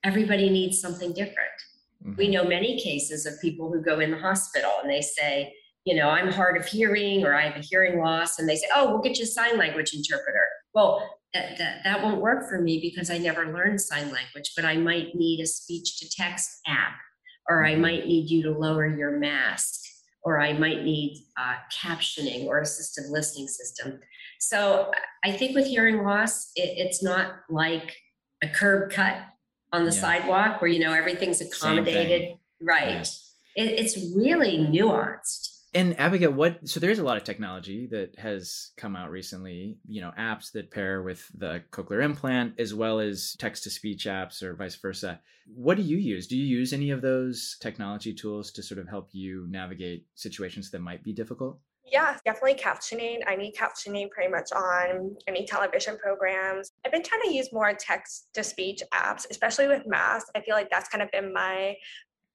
everybody 0.04 0.50
needs 0.50 0.82
something 0.82 1.14
different. 1.14 1.38
Mm-hmm. 2.04 2.16
We 2.18 2.28
know 2.30 2.44
many 2.44 2.82
cases 2.82 3.26
of 3.26 3.40
people 3.42 3.72
who 3.72 3.82
go 3.82 4.00
in 4.00 4.12
the 4.12 4.18
hospital 4.18 4.72
and 4.82 4.90
they 4.90 5.02
say, 5.02 5.54
you 5.90 5.96
know, 5.96 6.10
I'm 6.10 6.32
hard 6.32 6.56
of 6.56 6.68
hearing 6.68 7.26
or 7.26 7.34
I 7.34 7.48
have 7.48 7.56
a 7.56 7.66
hearing 7.66 8.00
loss. 8.00 8.38
And 8.38 8.48
they 8.48 8.58
say, 8.58 8.68
oh, 8.76 8.92
we'll 8.92 9.02
get 9.02 9.18
you 9.18 9.24
a 9.24 9.28
sign 9.28 9.58
language 9.58 9.92
interpreter. 9.92 10.48
Well, 10.76 11.04
that, 11.34 11.58
that, 11.58 11.80
that 11.84 12.04
won't 12.04 12.22
work 12.22 12.48
for 12.48 12.62
me 12.62 12.80
because 12.80 13.10
I 13.10 13.18
never 13.18 13.52
learned 13.52 13.82
sign 13.82 14.12
language, 14.12 14.52
but 14.56 14.66
I 14.66 14.78
might 14.78 15.16
need 15.16 15.42
a 15.42 15.48
speech 15.48 15.98
to 15.98 16.10
text 16.10 16.48
app, 16.68 16.94
or 17.50 17.66
I 17.66 17.72
mm-hmm. 17.72 17.82
might 17.82 18.06
need 18.06 18.30
you 18.30 18.44
to 18.44 18.52
lower 18.52 18.86
your 18.86 19.18
mask, 19.18 19.82
or 20.22 20.40
I 20.40 20.54
might 20.54 20.84
need 20.84 21.24
uh, 21.40 21.56
captioning 21.74 22.46
or 22.46 22.62
assistive 22.62 23.10
listening 23.10 23.48
system. 23.48 24.00
So 24.40 24.92
I 25.26 25.32
think 25.32 25.56
with 25.56 25.66
hearing 25.66 26.04
loss, 26.04 26.52
it, 26.56 26.78
it's 26.78 27.02
not 27.02 27.32
like 27.50 27.96
a 28.44 28.48
curb 28.48 28.92
cut 28.92 29.18
on 29.74 29.86
the 29.86 29.92
yeah. 29.92 30.02
sidewalk 30.02 30.62
where 30.62 30.70
you 30.70 30.82
know 30.82 30.94
everything's 30.94 31.42
accommodated. 31.42 32.38
Right. 32.62 33.10
Yeah. 33.56 33.64
It, 33.66 33.80
it's 33.80 33.98
really 34.16 34.60
nuanced. 34.60 35.56
And 35.74 36.00
Abigail, 36.00 36.32
what 36.32 36.68
so 36.68 36.80
there's 36.80 36.98
a 36.98 37.04
lot 37.04 37.18
of 37.18 37.24
technology 37.24 37.88
that 37.92 38.18
has 38.18 38.72
come 38.76 38.96
out 38.96 39.12
recently, 39.12 39.78
you 39.88 40.02
know, 40.02 40.12
apps 40.18 40.52
that 40.54 40.72
pair 40.72 41.04
with 41.04 41.28
the 41.38 41.64
cochlear 41.72 42.04
implant 42.04 42.60
as 42.60 42.74
well 42.74 43.00
as 43.00 43.36
text 43.38 43.64
to 43.64 43.70
speech 43.70 44.06
apps 44.06 44.42
or 44.42 44.56
vice 44.56 44.76
versa. 44.76 45.20
What 45.46 45.78
do 45.78 45.84
you 45.84 45.98
use? 45.98 46.28
Do 46.28 46.38
you 46.38 46.46
use 46.46 46.74
any 46.74 46.90
of 46.90 47.02
those 47.02 47.58
technology 47.62 48.14
tools 48.14 48.52
to 48.54 48.64
sort 48.64 48.80
of 48.80 48.88
help 48.88 49.10
you 49.12 49.46
navigate 49.50 50.06
situations 50.16 50.72
that 50.72 50.80
might 50.80 51.04
be 51.04 51.14
difficult? 51.14 51.60
Yeah, 51.92 52.18
definitely 52.24 52.56
captioning. 52.56 53.20
I 53.28 53.36
need 53.36 53.56
captioning 53.56 54.12
pretty 54.12 54.32
much 54.32 54.52
on 54.52 55.16
any 55.28 55.46
television 55.46 55.98
programs. 55.98 56.72
I've 56.86 56.92
been 56.92 57.04
trying 57.04 57.22
to 57.24 57.34
use 57.34 57.52
more 57.52 57.74
text 57.74 58.28
to 58.34 58.44
speech 58.44 58.82
apps, 58.94 59.26
especially 59.32 59.68
with 59.68 59.88
math. 59.88 60.26
I 60.36 60.42
feel 60.42 60.56
like 60.56 60.70
that's 60.70 60.90
kind 60.90 61.02
of 61.02 61.10
been 61.12 61.34
my 61.34 61.76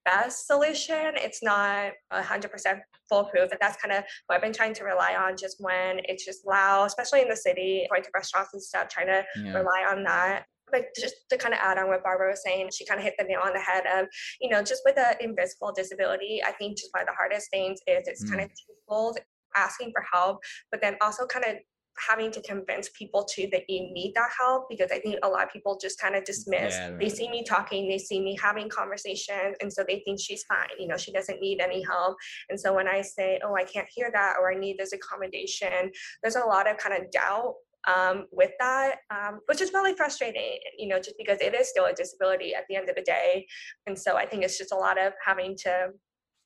best 0.04 0.46
solution. 0.46 1.12
It's 1.14 1.42
not 1.42 1.92
100% 2.12 2.80
foolproof. 3.08 3.50
And 3.50 3.58
that's 3.60 3.80
kind 3.80 3.92
of 3.92 4.04
what 4.26 4.36
I've 4.36 4.42
been 4.42 4.52
trying 4.52 4.74
to 4.74 4.84
rely 4.84 5.14
on 5.14 5.36
just 5.36 5.56
when 5.60 6.00
it's 6.04 6.24
just 6.24 6.46
loud, 6.46 6.86
especially 6.86 7.22
in 7.22 7.28
the 7.28 7.36
city, 7.36 7.86
going 7.90 8.02
to 8.02 8.10
restaurants 8.14 8.52
and 8.52 8.62
stuff, 8.62 8.88
trying 8.88 9.06
to 9.06 9.24
yeah. 9.42 9.52
rely 9.52 9.84
on 9.90 10.04
that 10.04 10.44
but 10.72 10.86
just 10.98 11.14
to 11.30 11.36
kind 11.36 11.54
of 11.54 11.60
add 11.62 11.78
on 11.78 11.88
what 11.88 12.02
Barbara 12.02 12.30
was 12.30 12.42
saying, 12.42 12.70
she 12.74 12.84
kind 12.84 12.98
of 12.98 13.04
hit 13.04 13.14
the 13.16 13.24
nail 13.24 13.40
on 13.44 13.52
the 13.52 13.60
head 13.60 13.84
of, 13.94 14.08
you 14.40 14.48
know, 14.48 14.62
just 14.62 14.82
with 14.84 14.98
an 14.98 15.14
invisible 15.20 15.72
disability, 15.72 16.42
I 16.44 16.52
think 16.52 16.76
just 16.78 16.90
one 16.92 17.02
of 17.02 17.06
the 17.06 17.14
hardest 17.14 17.50
things 17.50 17.78
is 17.86 18.08
it's 18.08 18.24
mm. 18.24 18.30
kind 18.30 18.40
of 18.40 18.50
twofold 18.50 19.18
asking 19.54 19.92
for 19.92 20.04
help, 20.12 20.40
but 20.70 20.80
then 20.80 20.96
also 21.00 21.26
kind 21.26 21.44
of 21.44 21.56
having 22.09 22.30
to 22.33 22.42
convince 22.42 22.88
people 22.90 23.24
to 23.24 23.48
that 23.52 23.62
you 23.68 23.92
need 23.92 24.12
that 24.14 24.30
help 24.38 24.68
because 24.68 24.90
I 24.90 24.98
think 24.98 25.16
a 25.22 25.28
lot 25.28 25.44
of 25.44 25.50
people 25.50 25.78
just 25.80 26.00
kind 26.00 26.14
of 26.14 26.24
dismiss. 26.24 26.74
Yeah, 26.74 26.90
right. 26.90 27.00
They 27.00 27.09
see 27.09 27.30
me 27.30 27.44
talking, 27.44 27.88
they 27.88 27.98
see 27.98 28.20
me 28.20 28.37
having 28.40 28.68
conversations, 28.68 29.57
and 29.61 29.72
so 29.72 29.85
they 29.87 30.02
think 30.04 30.20
she's 30.20 30.44
fine. 30.44 30.68
You 30.78 30.88
know, 30.88 30.96
she 30.96 31.12
doesn't 31.12 31.40
need 31.40 31.61
any 31.61 31.83
help. 31.83 32.16
And 32.48 32.59
so 32.59 32.74
when 32.74 32.88
I 32.88 33.02
say, 33.02 33.40
"Oh, 33.44 33.54
I 33.54 33.64
can't 33.64 33.88
hear 33.94 34.11
that," 34.12 34.35
or 34.40 34.52
"I 34.52 34.57
need 34.57 34.78
this 34.78 34.92
accommodation," 34.92 35.90
there's 36.22 36.37
a 36.37 36.44
lot 36.44 36.70
of 36.70 36.76
kind 36.78 37.02
of 37.02 37.11
doubt 37.11 37.54
um, 37.87 38.26
with 38.33 38.52
that, 38.61 38.96
um, 39.11 39.40
which 39.46 39.61
is 39.61 39.72
really 39.72 39.94
frustrating, 39.94 40.59
you 40.78 40.88
know, 40.88 40.98
just 40.98 41.16
because 41.18 41.38
it 41.40 41.54
is 41.54 41.68
still 41.68 41.85
a 41.85 41.92
disability 41.92 42.54
at 42.54 42.64
the 42.68 42.76
end 42.76 42.88
of 42.88 42.96
the 42.96 43.02
day. 43.02 43.46
And 43.87 43.98
so 43.98 44.16
I 44.16 44.26
think 44.26 44.42
it's 44.42 44.59
just 44.59 44.72
a 44.72 44.76
lot 44.76 44.98
of 44.98 45.12
having 45.24 45.57
to 45.59 45.88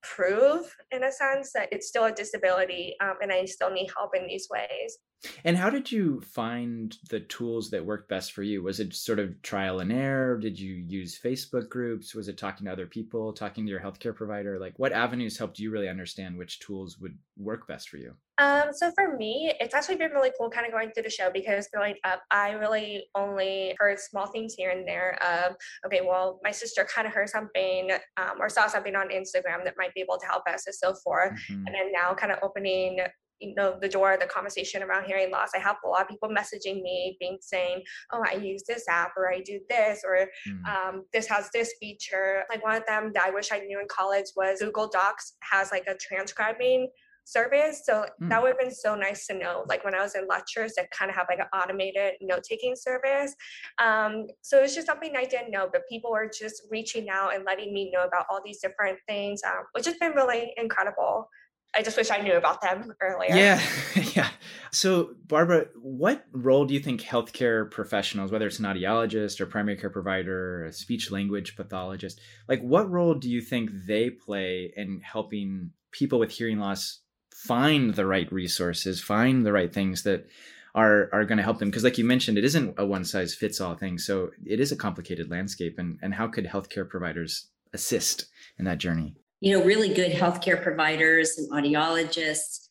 prove 0.02 0.76
in 0.90 1.04
a 1.04 1.12
sense 1.12 1.52
that 1.52 1.68
it's 1.72 1.88
still 1.88 2.04
a 2.04 2.12
disability 2.12 2.94
um, 3.02 3.14
and 3.20 3.32
I 3.32 3.44
still 3.46 3.70
need 3.70 3.90
help 3.96 4.14
in 4.14 4.26
these 4.26 4.48
ways. 4.50 4.98
And 5.44 5.56
how 5.56 5.68
did 5.68 5.90
you 5.90 6.20
find 6.20 6.96
the 7.10 7.20
tools 7.20 7.70
that 7.70 7.84
worked 7.84 8.08
best 8.08 8.32
for 8.32 8.44
you? 8.44 8.62
Was 8.62 8.78
it 8.78 8.94
sort 8.94 9.18
of 9.18 9.42
trial 9.42 9.80
and 9.80 9.92
error? 9.92 10.38
Did 10.38 10.58
you 10.58 10.74
use 10.74 11.18
Facebook 11.18 11.68
groups? 11.68 12.14
Was 12.14 12.28
it 12.28 12.38
talking 12.38 12.66
to 12.66 12.72
other 12.72 12.86
people, 12.86 13.32
talking 13.32 13.66
to 13.66 13.70
your 13.70 13.80
healthcare 13.80 14.14
provider? 14.14 14.58
Like 14.60 14.78
what 14.78 14.92
avenues 14.92 15.36
helped 15.36 15.58
you 15.58 15.72
really 15.72 15.88
understand 15.88 16.38
which 16.38 16.60
tools 16.60 16.98
would 17.00 17.18
work 17.36 17.66
best 17.66 17.88
for 17.88 17.96
you? 17.96 18.14
Um, 18.38 18.72
so 18.72 18.92
for 18.92 19.16
me, 19.16 19.52
it's 19.60 19.74
actually 19.74 19.96
been 19.96 20.12
really 20.12 20.30
cool 20.38 20.48
kind 20.48 20.66
of 20.66 20.72
going 20.72 20.90
through 20.92 21.02
the 21.02 21.10
show 21.10 21.30
because 21.32 21.68
growing 21.72 21.96
up, 22.04 22.22
I 22.30 22.52
really 22.52 23.08
only 23.14 23.74
heard 23.78 23.98
small 23.98 24.26
things 24.26 24.54
here 24.54 24.70
and 24.70 24.86
there 24.86 25.18
of, 25.22 25.56
okay, 25.84 26.00
well, 26.02 26.40
my 26.44 26.52
sister 26.52 26.84
kind 26.84 27.06
of 27.06 27.12
heard 27.12 27.28
something 27.28 27.90
um, 28.16 28.40
or 28.40 28.48
saw 28.48 28.68
something 28.68 28.94
on 28.94 29.08
Instagram 29.08 29.64
that 29.64 29.74
might 29.76 29.92
be 29.94 30.00
able 30.00 30.18
to 30.18 30.26
help 30.26 30.44
us 30.48 30.66
and 30.66 30.74
so 30.74 30.94
forth. 31.02 31.32
Mm-hmm. 31.32 31.66
And 31.66 31.74
then 31.74 31.92
now 31.92 32.14
kind 32.14 32.32
of 32.32 32.38
opening 32.42 33.00
you 33.40 33.54
know 33.54 33.78
the 33.80 33.88
door 33.88 34.16
the 34.18 34.26
conversation 34.26 34.82
around 34.82 35.04
hearing 35.04 35.30
loss 35.30 35.50
i 35.54 35.58
have 35.58 35.76
a 35.84 35.88
lot 35.88 36.02
of 36.02 36.08
people 36.08 36.28
messaging 36.28 36.82
me 36.82 37.16
being 37.20 37.38
saying 37.40 37.82
oh 38.12 38.22
i 38.28 38.34
use 38.34 38.64
this 38.66 38.84
app 38.88 39.12
or 39.16 39.32
i 39.32 39.40
do 39.40 39.60
this 39.68 40.02
or 40.04 40.28
mm. 40.48 40.66
um, 40.66 41.04
this 41.12 41.26
has 41.28 41.48
this 41.54 41.72
feature 41.80 42.42
like 42.50 42.62
one 42.64 42.74
of 42.74 42.84
them 42.86 43.12
that 43.14 43.24
i 43.24 43.30
wish 43.30 43.52
i 43.52 43.60
knew 43.60 43.80
in 43.80 43.86
college 43.88 44.26
was 44.36 44.58
google 44.60 44.88
docs 44.88 45.34
has 45.40 45.70
like 45.70 45.84
a 45.86 45.94
transcribing 45.94 46.88
service 47.28 47.82
so 47.84 48.04
mm. 48.22 48.28
that 48.28 48.42
would 48.42 48.48
have 48.48 48.58
been 48.58 48.74
so 48.74 48.94
nice 48.94 49.26
to 49.26 49.34
know 49.34 49.64
like 49.68 49.84
when 49.84 49.94
i 49.94 50.00
was 50.00 50.14
in 50.14 50.26
lectures 50.28 50.72
that 50.76 50.90
kind 50.90 51.10
of 51.10 51.16
have 51.16 51.26
like 51.28 51.38
an 51.38 51.46
automated 51.58 52.14
note-taking 52.20 52.74
service 52.74 53.34
um, 53.82 54.26
so 54.42 54.62
it's 54.62 54.74
just 54.74 54.86
something 54.86 55.12
i 55.16 55.24
didn't 55.24 55.50
know 55.50 55.68
but 55.70 55.82
people 55.88 56.10
were 56.10 56.30
just 56.36 56.62
reaching 56.70 57.08
out 57.10 57.34
and 57.34 57.44
letting 57.44 57.72
me 57.72 57.90
know 57.94 58.04
about 58.04 58.26
all 58.30 58.40
these 58.44 58.60
different 58.60 58.98
things 59.06 59.40
um, 59.46 59.64
which 59.72 59.86
has 59.86 59.96
been 59.96 60.12
really 60.12 60.52
incredible 60.56 61.28
I 61.76 61.82
just 61.82 61.96
wish 61.96 62.10
I 62.10 62.18
knew 62.18 62.34
about 62.34 62.62
them 62.62 62.92
earlier. 63.02 63.36
Yeah, 63.36 63.62
yeah. 64.14 64.30
So, 64.72 65.10
Barbara, 65.26 65.66
what 65.80 66.24
role 66.32 66.64
do 66.64 66.74
you 66.74 66.80
think 66.80 67.02
healthcare 67.02 67.70
professionals, 67.70 68.32
whether 68.32 68.46
it's 68.46 68.58
an 68.58 68.64
audiologist 68.64 69.40
or 69.40 69.46
primary 69.46 69.76
care 69.76 69.90
provider, 69.90 70.64
a 70.64 70.72
speech 70.72 71.10
language 71.10 71.56
pathologist, 71.56 72.20
like 72.48 72.62
what 72.62 72.90
role 72.90 73.14
do 73.14 73.30
you 73.30 73.40
think 73.40 73.70
they 73.86 74.10
play 74.10 74.72
in 74.76 75.00
helping 75.04 75.70
people 75.92 76.18
with 76.18 76.30
hearing 76.30 76.58
loss 76.58 77.00
find 77.46 77.94
the 77.94 78.06
right 78.06 78.30
resources, 78.32 79.00
find 79.00 79.44
the 79.44 79.52
right 79.52 79.72
things 79.72 80.02
that 80.02 80.26
are 80.74 81.08
are 81.12 81.24
going 81.24 81.38
to 81.38 81.44
help 81.44 81.58
them? 81.58 81.70
Because, 81.70 81.84
like 81.84 81.98
you 81.98 82.04
mentioned, 82.04 82.38
it 82.38 82.44
isn't 82.44 82.74
a 82.78 82.86
one 82.86 83.04
size 83.04 83.34
fits 83.34 83.60
all 83.60 83.74
thing. 83.74 83.98
So, 83.98 84.30
it 84.44 84.60
is 84.60 84.72
a 84.72 84.76
complicated 84.76 85.30
landscape, 85.30 85.78
and 85.78 85.98
and 86.02 86.14
how 86.14 86.28
could 86.28 86.46
healthcare 86.46 86.88
providers 86.88 87.48
assist 87.72 88.26
in 88.58 88.64
that 88.64 88.78
journey? 88.78 89.14
you 89.40 89.56
know, 89.56 89.64
really 89.64 89.92
good 89.92 90.12
healthcare 90.12 90.62
providers 90.62 91.38
and 91.38 91.50
audiologists 91.52 92.68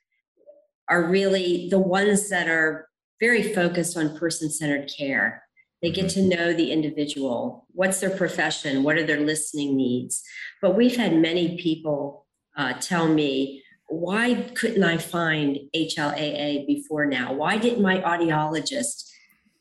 are 0.90 1.10
really 1.10 1.68
the 1.70 1.80
ones 1.80 2.30
that 2.30 2.48
are 2.48 2.90
very 3.20 3.54
focused 3.54 3.98
on 3.98 4.18
person 4.18 4.50
centered 4.50 4.92
care. 4.96 5.44
They 5.82 5.92
get 5.92 6.10
to 6.12 6.20
mm-hmm. 6.20 6.30
know 6.30 6.54
the 6.54 6.72
individual. 6.72 7.68
What's 7.72 8.00
their 8.00 8.10
profession? 8.10 8.84
What 8.84 8.98
are 8.98 9.06
their 9.06 9.20
listening 9.20 9.78
needs? 9.78 10.24
But 10.62 10.76
we've 10.76 10.96
had 10.96 11.16
many 11.16 11.58
people 11.58 12.26
uh, 12.58 12.74
tell 12.74 13.08
me, 13.08 13.64
why 13.88 14.50
couldn't 14.56 14.84
I 14.84 14.97
find 14.97 15.58
HLAA 15.76 16.67
before 16.67 17.06
now? 17.06 17.34
Why 17.34 17.58
didn't 17.58 17.82
my 17.82 18.00
audiologist 18.02 19.08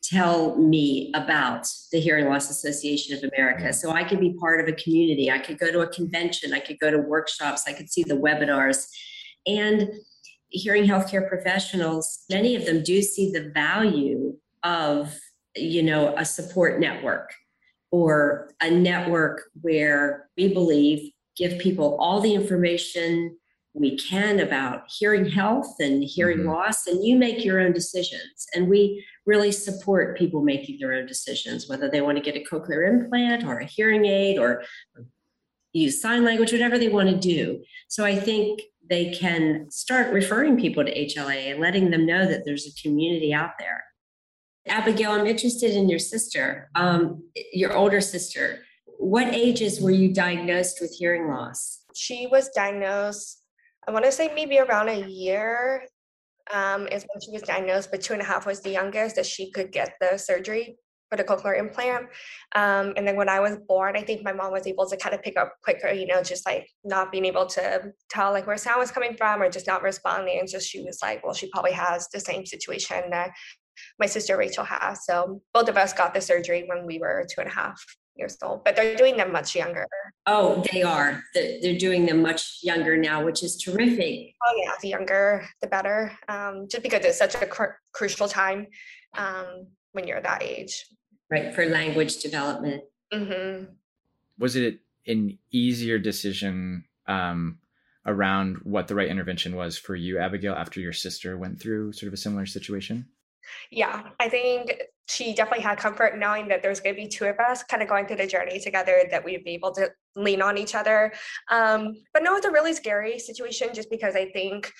tell 0.07 0.55
me 0.57 1.11
about 1.13 1.67
the 1.91 1.99
Hearing 1.99 2.27
Loss 2.27 2.49
Association 2.49 3.17
of 3.17 3.29
America. 3.33 3.73
So 3.73 3.91
I 3.91 4.03
could 4.03 4.19
be 4.19 4.33
part 4.39 4.59
of 4.59 4.67
a 4.67 4.71
community. 4.73 5.29
I 5.29 5.39
could 5.39 5.59
go 5.59 5.71
to 5.71 5.81
a 5.81 5.87
convention. 5.87 6.53
I 6.53 6.59
could 6.59 6.79
go 6.79 6.89
to 6.91 6.97
workshops. 6.97 7.63
I 7.67 7.73
could 7.73 7.89
see 7.89 8.03
the 8.03 8.15
webinars. 8.15 8.87
And 9.45 9.89
hearing 10.49 10.85
healthcare 10.85 11.27
professionals, 11.27 12.23
many 12.29 12.55
of 12.55 12.65
them 12.65 12.83
do 12.83 13.01
see 13.01 13.31
the 13.31 13.49
value 13.53 14.37
of, 14.63 15.17
you 15.55 15.83
know, 15.83 16.15
a 16.15 16.23
support 16.23 16.79
network 16.79 17.33
or 17.91 18.51
a 18.61 18.69
network 18.69 19.43
where 19.61 20.29
we 20.37 20.53
believe 20.53 21.11
give 21.35 21.59
people 21.59 21.97
all 21.99 22.21
the 22.21 22.33
information 22.33 23.37
we 23.79 23.97
can 23.97 24.39
about 24.39 24.83
hearing 24.89 25.29
health 25.29 25.75
and 25.79 26.03
hearing 26.03 26.39
mm-hmm. 26.39 26.49
loss 26.49 26.87
and 26.87 27.03
you 27.05 27.15
make 27.15 27.45
your 27.45 27.59
own 27.59 27.73
decisions. 27.73 28.47
And 28.53 28.67
we 28.67 29.05
really 29.25 29.51
support 29.51 30.17
people 30.17 30.41
making 30.41 30.79
their 30.79 30.93
own 30.93 31.05
decisions 31.05 31.67
whether 31.67 31.89
they 31.89 32.01
want 32.01 32.17
to 32.17 32.23
get 32.23 32.35
a 32.35 32.43
cochlear 32.43 32.87
implant 32.89 33.43
or 33.43 33.59
a 33.59 33.65
hearing 33.65 34.05
aid 34.05 34.39
or 34.39 34.63
use 35.73 36.01
sign 36.01 36.23
language 36.23 36.51
whatever 36.51 36.79
they 36.79 36.89
want 36.89 37.09
to 37.09 37.17
do. 37.17 37.61
So 37.87 38.03
i 38.03 38.15
think 38.15 38.61
they 38.89 39.11
can 39.11 39.69
start 39.69 40.13
referring 40.13 40.57
people 40.57 40.83
to 40.85 40.91
hla 40.91 41.51
and 41.51 41.59
letting 41.59 41.91
them 41.91 42.05
know 42.05 42.25
that 42.25 42.43
there's 42.45 42.65
a 42.65 42.81
community 42.81 43.33
out 43.33 43.51
there. 43.59 43.83
Abigail 44.67 45.11
i'm 45.11 45.27
interested 45.27 45.71
in 45.71 45.89
your 45.89 45.99
sister 45.99 46.69
um, 46.75 47.23
your 47.53 47.75
older 47.75 48.01
sister. 48.01 48.59
What 48.99 49.27
ages 49.27 49.79
were 49.79 49.91
you 49.91 50.11
diagnosed 50.11 50.79
with 50.81 50.95
hearing 50.97 51.27
loss? 51.27 51.83
She 51.93 52.27
was 52.27 52.49
diagnosed 52.49 53.43
I 53.87 53.91
want 53.91 54.03
to 54.03 54.11
say 54.11 54.29
maybe 54.33 54.59
around 54.59 54.89
a 54.89 55.07
year 55.07 55.85
um, 56.53 56.87
is 56.87 57.05
when 57.13 57.21
she 57.21 57.31
was 57.31 57.41
diagnosed, 57.41 57.89
but 57.89 58.01
two 58.01 58.13
and 58.13 58.21
a 58.21 58.25
half 58.25 58.45
was 58.45 58.61
the 58.61 58.69
youngest 58.69 59.15
that 59.15 59.25
she 59.25 59.49
could 59.51 59.71
get 59.71 59.93
the 60.01 60.17
surgery 60.17 60.77
for 61.09 61.15
the 61.15 61.23
cochlear 61.23 61.57
implant. 61.57 62.07
Um, 62.53 62.93
and 62.97 63.07
then 63.07 63.15
when 63.15 63.29
I 63.29 63.39
was 63.39 63.57
born, 63.65 63.95
I 63.95 64.01
think 64.01 64.23
my 64.23 64.33
mom 64.33 64.51
was 64.51 64.67
able 64.67 64.89
to 64.89 64.97
kind 64.97 65.15
of 65.15 65.23
pick 65.23 65.37
up 65.37 65.53
quicker, 65.63 65.89
you 65.89 66.05
know, 66.05 66.21
just 66.21 66.45
like 66.45 66.67
not 66.83 67.13
being 67.13 67.23
able 67.23 67.45
to 67.45 67.93
tell 68.09 68.33
like 68.33 68.45
where 68.45 68.57
sound 68.57 68.79
was 68.79 68.91
coming 68.91 69.15
from 69.15 69.41
or 69.41 69.49
just 69.49 69.67
not 69.67 69.83
responding. 69.83 70.37
And 70.39 70.49
just 70.49 70.67
she 70.67 70.83
was 70.83 70.99
like, 71.01 71.23
well, 71.23 71.33
she 71.33 71.49
probably 71.49 71.71
has 71.71 72.09
the 72.09 72.19
same 72.19 72.45
situation 72.45 73.09
that 73.11 73.31
my 73.99 74.05
sister 74.05 74.35
Rachel 74.35 74.65
has. 74.65 75.05
So 75.05 75.41
both 75.53 75.69
of 75.69 75.77
us 75.77 75.93
got 75.93 76.13
the 76.13 76.19
surgery 76.19 76.65
when 76.67 76.85
we 76.85 76.99
were 76.99 77.25
two 77.33 77.39
and 77.39 77.49
a 77.49 77.53
half 77.53 77.81
years 78.17 78.37
old, 78.41 78.63
but 78.63 78.75
they're 78.75 78.95
doing 78.95 79.17
them 79.17 79.31
much 79.31 79.55
younger. 79.55 79.87
Oh, 80.25 80.63
they 80.71 80.83
are. 80.83 81.23
They're 81.33 81.77
doing 81.77 82.05
them 82.05 82.21
much 82.21 82.59
younger 82.61 82.97
now, 82.97 83.23
which 83.23 83.43
is 83.43 83.57
terrific. 83.57 84.33
Oh, 84.45 84.53
yeah. 84.63 84.71
The 84.81 84.89
younger, 84.89 85.45
the 85.61 85.67
better. 85.67 86.11
Um, 86.27 86.67
just 86.69 86.83
because 86.83 87.05
it's 87.05 87.17
such 87.17 87.35
a 87.35 87.45
cr- 87.45 87.77
crucial 87.93 88.27
time 88.27 88.67
um, 89.17 89.67
when 89.93 90.07
you're 90.07 90.21
that 90.21 90.43
age. 90.43 90.85
Right. 91.29 91.53
For 91.53 91.65
language 91.65 92.17
development. 92.17 92.83
Mm-hmm. 93.13 93.71
Was 94.39 94.55
it 94.55 94.79
an 95.07 95.37
easier 95.51 95.97
decision 95.97 96.83
um, 97.07 97.59
around 98.05 98.57
what 98.63 98.87
the 98.87 98.95
right 98.95 99.07
intervention 99.07 99.55
was 99.55 99.77
for 99.77 99.95
you, 99.95 100.19
Abigail, 100.19 100.53
after 100.53 100.79
your 100.79 100.93
sister 100.93 101.37
went 101.37 101.59
through 101.59 101.93
sort 101.93 102.07
of 102.07 102.13
a 102.13 102.17
similar 102.17 102.45
situation? 102.45 103.05
Yeah, 103.71 104.09
I 104.19 104.29
think 104.29 104.75
she 105.07 105.33
definitely 105.33 105.63
had 105.63 105.77
comfort 105.77 106.17
knowing 106.17 106.47
that 106.49 106.61
there's 106.61 106.79
going 106.79 106.95
to 106.95 107.01
be 107.01 107.07
two 107.07 107.25
of 107.25 107.39
us 107.39 107.63
kind 107.63 107.81
of 107.81 107.89
going 107.89 108.07
through 108.07 108.17
the 108.17 108.27
journey 108.27 108.59
together, 108.59 109.03
that 109.09 109.23
we'd 109.23 109.43
be 109.43 109.51
able 109.51 109.71
to 109.75 109.89
lean 110.15 110.41
on 110.41 110.57
each 110.57 110.75
other. 110.75 111.13
Um, 111.49 111.95
but 112.13 112.23
no, 112.23 112.35
it's 112.35 112.45
a 112.45 112.51
really 112.51 112.73
scary 112.73 113.19
situation 113.19 113.69
just 113.73 113.89
because 113.89 114.15
I 114.15 114.29
think 114.31 114.71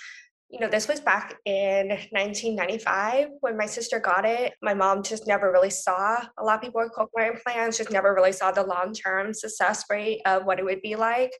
you 0.49 0.61
know, 0.61 0.69
this 0.69 0.87
was 0.87 1.01
back 1.01 1.35
in 1.43 1.89
1995 1.89 3.27
when 3.41 3.57
my 3.57 3.65
sister 3.65 3.99
got 3.99 4.23
it. 4.23 4.53
My 4.61 4.73
mom 4.73 5.03
just 5.03 5.27
never 5.27 5.51
really 5.51 5.69
saw 5.69 6.23
a 6.37 6.43
lot 6.43 6.55
of 6.55 6.61
people 6.61 6.81
with 6.81 6.93
cochlear 6.93 7.35
implants, 7.35 7.77
just 7.77 7.91
never 7.91 8.13
really 8.13 8.31
saw 8.31 8.51
the 8.51 8.63
long 8.63 8.93
term 8.93 9.33
success 9.33 9.83
rate 9.89 10.21
of 10.25 10.45
what 10.45 10.57
it 10.57 10.63
would 10.63 10.81
be 10.81 10.95
like. 10.95 11.31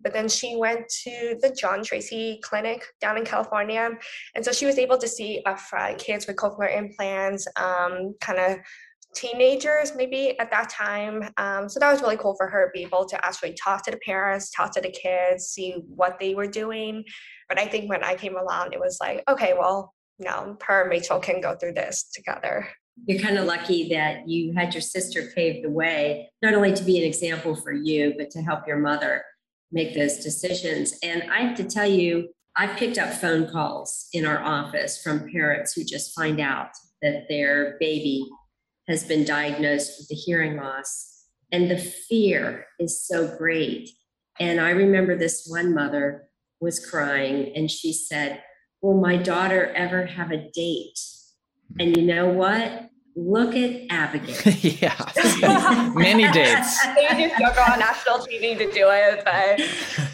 But 0.00 0.12
then 0.12 0.28
she 0.28 0.56
went 0.56 0.88
to 1.04 1.38
the 1.40 1.56
John 1.56 1.84
Tracy 1.84 2.40
Clinic 2.42 2.84
down 3.00 3.16
in 3.16 3.24
California. 3.24 3.90
And 4.34 4.44
so 4.44 4.50
she 4.50 4.66
was 4.66 4.78
able 4.78 4.98
to 4.98 5.06
see 5.06 5.42
upfront 5.46 5.98
kids 5.98 6.26
with 6.26 6.36
cochlear 6.36 6.76
implants, 6.76 7.46
um, 7.56 8.16
kind 8.20 8.40
of 8.40 8.58
teenagers 9.14 9.92
maybe 9.96 10.38
at 10.40 10.50
that 10.50 10.68
time. 10.68 11.30
Um, 11.36 11.68
so 11.68 11.78
that 11.78 11.90
was 11.90 12.02
really 12.02 12.16
cool 12.16 12.34
for 12.36 12.48
her 12.48 12.66
to 12.66 12.70
be 12.72 12.82
able 12.82 13.06
to 13.06 13.24
actually 13.24 13.54
talk 13.54 13.84
to 13.84 13.90
the 13.92 13.98
parents, 13.98 14.50
talk 14.50 14.72
to 14.74 14.80
the 14.80 14.90
kids, 14.90 15.46
see 15.46 15.82
what 15.88 16.18
they 16.18 16.34
were 16.34 16.48
doing. 16.48 17.04
But 17.48 17.58
I 17.58 17.66
think 17.66 17.88
when 17.88 18.04
I 18.04 18.14
came 18.14 18.36
along, 18.36 18.72
it 18.72 18.80
was 18.80 18.98
like, 19.00 19.22
okay, 19.28 19.54
well, 19.58 19.94
no, 20.18 20.56
her 20.66 20.82
and 20.82 20.90
Rachel 20.90 21.20
can 21.20 21.40
go 21.40 21.54
through 21.54 21.74
this 21.74 22.04
together. 22.12 22.68
You're 23.04 23.20
kind 23.20 23.36
of 23.36 23.44
lucky 23.44 23.88
that 23.90 24.26
you 24.26 24.54
had 24.54 24.72
your 24.72 24.80
sister 24.80 25.30
pave 25.34 25.62
the 25.62 25.70
way, 25.70 26.30
not 26.42 26.54
only 26.54 26.72
to 26.72 26.82
be 26.82 26.98
an 26.98 27.04
example 27.04 27.54
for 27.54 27.72
you, 27.72 28.14
but 28.16 28.30
to 28.30 28.40
help 28.40 28.66
your 28.66 28.78
mother 28.78 29.22
make 29.70 29.94
those 29.94 30.18
decisions. 30.18 30.98
And 31.02 31.30
I 31.30 31.40
have 31.40 31.56
to 31.58 31.64
tell 31.64 31.86
you, 31.86 32.28
I've 32.56 32.78
picked 32.78 32.96
up 32.96 33.12
phone 33.12 33.50
calls 33.50 34.08
in 34.14 34.24
our 34.24 34.40
office 34.42 35.02
from 35.02 35.30
parents 35.30 35.74
who 35.74 35.84
just 35.84 36.14
find 36.14 36.40
out 36.40 36.70
that 37.02 37.26
their 37.28 37.76
baby 37.78 38.26
has 38.88 39.04
been 39.04 39.24
diagnosed 39.24 39.98
with 39.98 40.08
the 40.08 40.14
hearing 40.14 40.56
loss. 40.56 41.12
And 41.52 41.70
the 41.70 41.78
fear 41.78 42.66
is 42.80 43.06
so 43.06 43.36
great. 43.36 43.90
And 44.40 44.60
I 44.60 44.70
remember 44.70 45.16
this 45.16 45.46
one 45.46 45.74
mother 45.74 46.28
was 46.60 46.84
crying 46.84 47.52
and 47.54 47.70
she 47.70 47.92
said, 47.92 48.42
Will 48.82 49.00
my 49.00 49.16
daughter 49.16 49.72
ever 49.74 50.06
have 50.06 50.30
a 50.30 50.50
date? 50.50 50.98
And 51.78 51.96
you 51.96 52.04
know 52.04 52.28
what? 52.28 52.85
Look 53.16 53.56
at 53.56 53.80
Abigail. 53.88 54.36
yeah, 54.60 55.92
many 55.96 56.30
dates. 56.32 56.86
they 56.94 57.28
just 57.38 57.56
go 57.56 57.62
on 57.62 57.78
national 57.78 58.18
TV 58.18 58.58
to 58.58 58.70
do 58.70 58.88
it, 58.90 59.24
but 59.24 59.58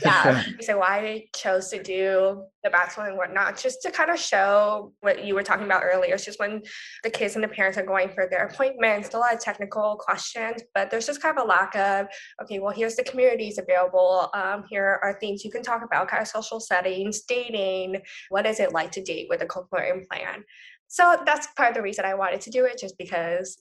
yeah. 0.02 0.42
so 0.60 0.78
why 0.78 0.98
I 0.98 1.24
chose 1.34 1.68
to 1.70 1.82
do 1.82 2.44
the 2.62 2.70
backstory 2.70 3.08
and 3.08 3.16
whatnot, 3.16 3.58
just 3.58 3.82
to 3.82 3.90
kind 3.90 4.10
of 4.10 4.20
show 4.20 4.92
what 5.00 5.24
you 5.24 5.34
were 5.34 5.42
talking 5.42 5.66
about 5.66 5.82
earlier. 5.84 6.14
It's 6.14 6.24
just 6.24 6.38
when 6.38 6.62
the 7.02 7.10
kids 7.10 7.34
and 7.34 7.42
the 7.42 7.48
parents 7.48 7.76
are 7.76 7.84
going 7.84 8.08
for 8.10 8.28
their 8.30 8.46
appointments, 8.46 9.12
a 9.14 9.18
lot 9.18 9.34
of 9.34 9.40
technical 9.40 9.96
questions, 9.96 10.62
but 10.72 10.88
there's 10.88 11.06
just 11.06 11.20
kind 11.20 11.36
of 11.36 11.44
a 11.44 11.48
lack 11.48 11.74
of, 11.74 12.06
okay, 12.40 12.60
well, 12.60 12.72
here's 12.72 12.94
the 12.94 13.02
communities 13.02 13.58
available. 13.58 14.30
Um, 14.32 14.64
here 14.70 15.00
are 15.02 15.18
things 15.18 15.44
you 15.44 15.50
can 15.50 15.64
talk 15.64 15.82
about, 15.84 16.06
kind 16.06 16.22
of 16.22 16.28
social 16.28 16.60
settings, 16.60 17.22
dating. 17.22 18.00
What 18.28 18.46
is 18.46 18.60
it 18.60 18.72
like 18.72 18.92
to 18.92 19.02
date 19.02 19.26
with 19.28 19.42
a 19.42 19.46
cochlear 19.46 19.90
implant? 19.92 20.44
So 20.92 21.16
that's 21.24 21.46
part 21.56 21.70
of 21.70 21.74
the 21.74 21.80
reason 21.80 22.04
I 22.04 22.12
wanted 22.12 22.42
to 22.42 22.50
do 22.50 22.66
it, 22.66 22.78
just 22.78 22.98
because, 22.98 23.56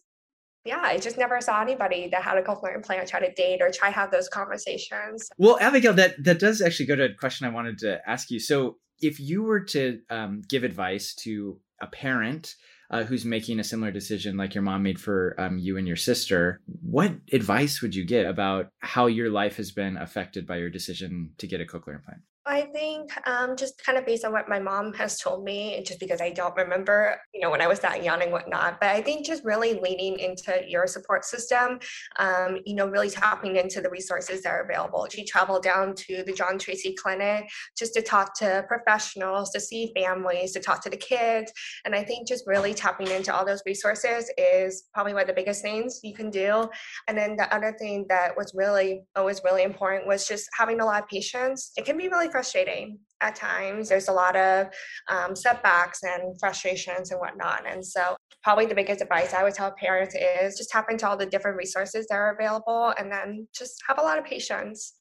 yeah, 0.66 0.82
I 0.84 0.98
just 0.98 1.18
never 1.18 1.40
saw 1.40 1.62
anybody 1.62 2.10
that 2.10 2.24
had 2.24 2.38
a 2.38 2.42
cochlear 2.42 2.76
implant 2.76 3.02
or 3.02 3.06
try 3.06 3.22
to 3.22 3.34
date 3.34 3.62
or 3.62 3.72
try 3.72 3.90
have 3.90 4.12
those 4.12 4.28
conversations. 4.28 5.30
Well, 5.38 5.58
Abigail, 5.62 5.94
that 5.94 6.22
that 6.26 6.40
does 6.40 6.62
actually 6.62 6.88
go 6.88 6.98
to 6.98 7.06
a 7.06 7.14
question 7.14 7.48
I 7.48 7.52
wanted 7.52 7.78
to 7.80 8.02
ask 8.06 8.32
you. 8.32 8.40
So, 8.42 8.80
if 9.00 9.18
you 9.18 9.44
were 9.44 9.62
to 9.62 10.02
um, 10.10 10.42
give 10.50 10.66
advice 10.66 11.16
to 11.24 11.58
a 11.82 11.88
parent 11.88 12.56
uh, 12.90 13.06
who's 13.06 13.24
making 13.24 13.62
a 13.62 13.64
similar 13.64 13.92
decision 13.92 14.36
like 14.36 14.54
your 14.54 14.62
mom 14.62 14.84
made 14.84 15.00
for 15.00 15.34
um, 15.40 15.58
you 15.58 15.78
and 15.78 15.88
your 15.88 15.96
sister, 15.96 16.60
what 16.82 17.14
advice 17.32 17.82
would 17.82 17.96
you 17.96 18.04
get 18.04 18.26
about 18.26 18.68
how 18.80 19.06
your 19.08 19.30
life 19.30 19.56
has 19.56 19.72
been 19.72 19.96
affected 19.96 20.46
by 20.46 20.58
your 20.58 20.70
decision 20.70 21.32
to 21.38 21.48
get 21.48 21.62
a 21.62 21.66
cochlear 21.66 21.96
implant? 21.96 22.24
I 22.46 22.62
think 22.74 23.12
um, 23.28 23.56
just 23.56 23.84
kind 23.86 24.00
of 24.00 24.06
based 24.06 24.26
on 24.26 24.32
what 24.32 24.50
my 24.50 24.58
mom 24.58 24.94
has 24.94 25.20
told 25.20 25.44
me, 25.44 25.84
just 25.86 26.00
because 26.00 26.22
I 26.22 26.32
don't 26.32 26.56
remember, 26.56 27.16
you 27.36 27.42
know, 27.42 27.52
when 27.52 27.62
I 27.62 27.68
was 27.68 27.80
that 27.82 28.04
young 28.04 28.24
and 28.24 28.32
whatnot. 28.32 28.80
But 28.80 28.90
I 28.90 29.02
think 29.02 29.28
just 29.28 29.44
really 29.44 29.80
leaning 29.80 30.18
into 30.18 30.60
your 30.68 30.88
support 30.88 31.24
system, 31.24 31.78
um, 32.18 32.58
you 32.66 32.74
know, 32.74 32.88
really 32.88 33.12
tapping 33.12 33.58
into 33.58 33.80
the 33.80 33.92
resources 33.92 34.42
that 34.42 34.50
are 34.50 34.64
available. 34.64 35.08
She 35.12 35.24
traveled 35.24 35.62
down 35.62 35.94
to 35.96 36.24
the 36.24 36.34
John 36.34 36.58
Tracy 36.58 36.96
Clinic 36.96 37.48
just 37.78 37.94
to 37.94 38.02
talk 38.02 38.34
to 38.40 38.66
professionals, 38.68 39.52
to 39.52 39.60
see 39.60 39.94
families, 39.96 40.52
to 40.54 40.60
talk 40.60 40.82
to 40.84 40.90
the 40.90 40.98
kids. 40.98 41.52
And 41.86 41.94
I 41.94 42.04
think 42.04 42.28
just 42.28 42.48
really 42.48 42.74
tapping 42.74 43.08
into 43.08 43.32
all 43.32 43.46
those 43.46 43.62
resources 43.68 44.32
is 44.40 44.86
probably 44.96 45.14
one 45.14 45.22
of 45.22 45.28
the 45.28 45.34
biggest 45.34 45.62
things 45.62 46.00
you 46.02 46.16
can 46.16 46.32
do. 46.32 46.68
And 47.08 47.16
then 47.16 47.36
the 47.36 47.54
other 47.54 47.76
thing 47.78 48.08
that 48.10 48.36
was 48.36 48.52
really 48.56 49.04
always 49.16 49.42
really 49.46 49.62
important 49.62 50.08
was 50.08 50.28
just 50.28 50.50
having 50.58 50.80
a 50.82 50.86
lot 50.86 51.04
of 51.04 51.08
patience. 51.08 51.72
It 51.78 51.86
can 51.86 52.00
be 52.00 52.08
really 52.08 52.31
frustrating 52.32 53.00
at 53.22 53.36
times. 53.36 53.90
There's 53.90 54.08
a 54.08 54.14
lot 54.14 54.36
of 54.36 54.68
um, 55.10 55.36
setbacks 55.36 56.04
and 56.04 56.40
frustrations 56.40 57.12
and 57.12 57.20
whatnot. 57.20 57.64
And 57.68 57.86
so, 57.86 58.16
probably 58.44 58.66
the 58.66 58.76
biggest 58.76 59.02
advice 59.02 59.34
I 59.34 59.44
would 59.44 59.54
tell 59.54 59.72
parents 59.72 60.16
is 60.16 60.58
just 60.58 60.72
tap 60.72 60.88
into 60.90 61.08
all 61.08 61.16
the 61.16 61.28
different 61.28 61.58
resources 61.58 62.08
that 62.10 62.16
are 62.16 62.36
available 62.36 62.94
and 62.98 63.12
then 63.12 63.48
just 63.54 63.76
have 63.88 64.00
a 64.00 64.02
lot 64.02 64.18
of 64.18 64.26
patience. 64.26 64.96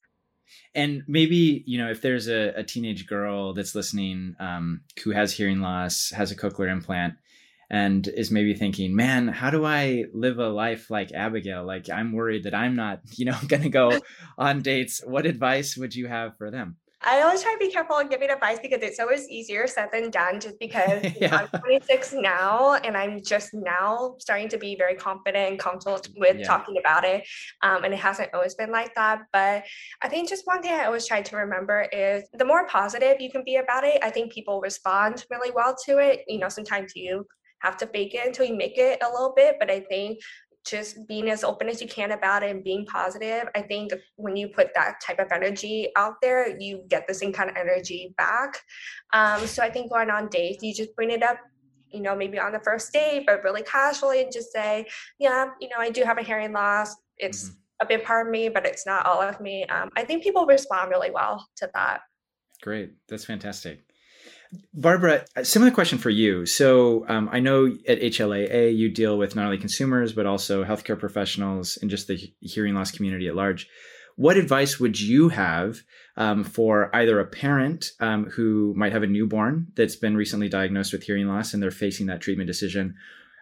And 0.75 1.03
maybe, 1.07 1.64
you 1.66 1.79
know, 1.79 1.90
if 1.90 2.03
there's 2.03 2.29
a, 2.29 2.53
a 2.57 2.64
teenage 2.64 3.07
girl 3.07 3.55
that's 3.55 3.75
listening 3.75 4.35
um, 4.40 4.83
who 5.03 5.11
has 5.12 5.33
hearing 5.33 5.61
loss, 5.61 6.11
has 6.11 6.31
a 6.31 6.37
cochlear 6.37 6.71
implant, 6.71 7.14
and 7.71 8.09
is 8.09 8.33
maybe 8.33 8.53
thinking, 8.53 8.97
man, 8.97 9.29
how 9.29 9.51
do 9.51 9.64
I 9.64 10.05
live 10.12 10.38
a 10.38 10.49
life 10.49 10.90
like 10.90 11.12
Abigail? 11.12 11.64
Like, 11.64 11.88
I'm 11.88 12.12
worried 12.12 12.45
that 12.45 12.55
I'm 12.55 12.75
not, 12.75 13.01
you 13.16 13.25
know, 13.25 13.38
going 13.47 13.62
to 13.62 13.69
go 13.69 14.01
on 14.38 14.62
dates. 14.62 15.01
What 15.05 15.27
advice 15.27 15.77
would 15.77 15.95
you 15.95 16.09
have 16.09 16.37
for 16.37 16.51
them? 16.51 16.77
I 17.03 17.23
always 17.23 17.43
try 17.43 17.53
to 17.53 17.59
be 17.59 17.71
careful 17.71 18.03
giving 18.05 18.29
advice 18.29 18.59
because 18.61 18.83
it's 18.83 19.01
always 19.01 19.29
easier 19.29 19.67
said 19.67 19.89
than 19.91 20.11
done 20.11 20.39
just 20.39 20.59
because 20.59 21.03
yeah. 21.21 21.47
I'm 21.53 21.61
26 21.61 22.13
now 22.15 22.75
and 22.75 22.95
I'm 22.97 23.23
just 23.23 23.55
now 23.55 24.17
starting 24.19 24.49
to 24.51 24.59
be 24.59 24.77
very 24.77 24.95
confident 24.97 25.51
and 25.51 25.59
comfortable 25.59 25.99
with 26.17 26.39
yeah. 26.39 26.47
talking 26.47 26.77
about 26.79 27.05
it. 27.05 27.27
Um, 27.63 27.85
and 27.85 27.95
it 27.95 27.99
hasn't 27.99 28.35
always 28.35 28.55
been 28.55 28.71
like 28.71 28.95
that. 28.97 29.23
But 29.33 29.65
I 30.03 30.09
think 30.09 30.29
just 30.29 30.47
one 30.47 30.61
thing 30.61 30.73
I 30.73 30.85
always 30.85 31.07
try 31.07 31.23
to 31.23 31.37
remember 31.37 31.89
is 31.91 32.25
the 32.35 32.45
more 32.45 32.67
positive 32.67 33.19
you 33.21 33.31
can 33.31 33.45
be 33.45 33.57
about 33.57 33.85
it, 33.85 33.99
I 34.03 34.11
think 34.11 34.33
people 34.33 34.61
respond 34.61 35.25
really 35.31 35.53
well 35.53 35.75
to 35.87 35.99
it. 35.99 36.25
You 36.29 36.39
know, 36.39 36.51
sometimes 36.51 36.93
you 36.95 37.27
have 37.61 37.79
to 37.79 37.87
fake 37.87 38.15
it 38.15 38.27
until 38.27 38.45
you 38.45 38.57
make 38.57 38.77
it 38.77 39.03
a 39.03 39.11
little 39.11 39.33
bit. 39.35 39.57
But 39.59 39.71
I 39.71 39.81
think 39.81 40.19
just 40.66 41.07
being 41.09 41.29
as 41.31 41.42
open 41.42 41.68
as 41.68 41.81
you 41.81 41.88
can 41.88 42.12
about 42.12 42.42
it 42.42 42.51
and 42.51 42.62
being 42.62 42.85
positive. 42.87 43.49
I 43.55 43.62
think 43.62 43.92
when 44.16 44.37
you 44.37 44.49
put 44.49 44.68
that 44.75 45.01
type 45.05 45.18
of 45.18 45.33
energy 45.33 45.88
out 45.96 46.14
there, 46.20 46.59
you 46.59 46.85
get 46.88 47.07
the 47.09 47.14
same 47.14 47.33
kind 47.33 47.51
of 47.51 47.57
energy 47.57 48.14
back. 48.18 48.61
Um, 49.12 49.46
so 49.46 49.62
I 49.62 49.70
think 49.70 49.90
going 49.90 50.11
on 50.11 50.29
dates, 50.29 50.62
you 50.62 50.75
just 50.75 50.94
bring 50.94 51.11
it 51.11 51.23
up, 51.23 51.38
you 51.90 52.01
know, 52.01 52.14
maybe 52.14 52.38
on 52.38 52.53
the 52.53 52.61
first 52.61 52.92
date, 52.92 53.25
but 53.27 53.42
really 53.42 53.62
casually 53.62 54.23
and 54.23 54.33
just 54.33 54.53
say, 54.53 54.87
yeah, 55.18 55.46
you 55.61 55.68
know, 55.68 55.77
I 55.79 55.90
do 55.90 56.03
have 56.03 56.18
a 56.18 56.23
hearing 56.23 56.53
loss. 56.53 56.94
It's 57.16 57.44
mm-hmm. 57.44 57.57
a 57.81 57.87
big 57.87 58.05
part 58.05 58.27
of 58.27 58.31
me, 58.31 58.49
but 58.49 58.66
it's 58.66 58.87
not 58.87 59.07
all 59.07 59.20
of 59.20 59.40
me. 59.40 59.64
Um, 59.66 59.90
I 59.96 60.05
think 60.05 60.23
people 60.23 60.46
respond 60.46 60.90
really 60.90 61.11
well 61.11 61.46
to 61.57 61.70
that. 61.75 62.03
Great. 62.62 62.92
That's 63.09 63.25
fantastic. 63.25 63.89
Barbara, 64.75 65.25
similar 65.45 65.71
question 65.71 65.99
for 65.99 66.11
you. 66.11 66.45
So 66.45 67.07
um, 67.09 67.29
I 67.31 67.39
know 67.39 67.67
at 67.87 68.01
HLAA 68.01 68.77
you 68.77 68.91
deal 68.91 69.17
with 69.17 69.37
not 69.37 69.45
only 69.45 69.59
consumers 69.59 70.13
but 70.13 70.27
also 70.27 70.65
healthcare 70.65 70.99
professionals 70.99 71.79
and 71.81 71.91
just 71.91 72.09
the 72.09 72.19
hearing 72.41 72.75
loss 72.75 72.91
community 72.91 73.29
at 73.29 73.37
large. 73.37 73.69
What 74.17 74.37
advice 74.37 74.79
would 74.81 75.01
you 75.01 75.29
have 75.31 75.79
um, 76.17 76.45
for 76.45 76.95
either 76.95 77.21
a 77.21 77.27
parent 77.27 77.93
um, 78.01 78.27
who 78.27 78.75
might 78.77 78.93
have 78.93 79.03
a 79.03 79.07
newborn 79.07 79.69
that's 79.77 79.97
been 79.97 80.17
recently 80.17 80.49
diagnosed 80.49 80.93
with 80.93 81.05
hearing 81.05 81.29
loss 81.29 81.55
and 81.55 81.63
they're 81.63 81.71
facing 81.71 82.07
that 82.07 82.21
treatment 82.21 82.47
decision, 82.47 82.97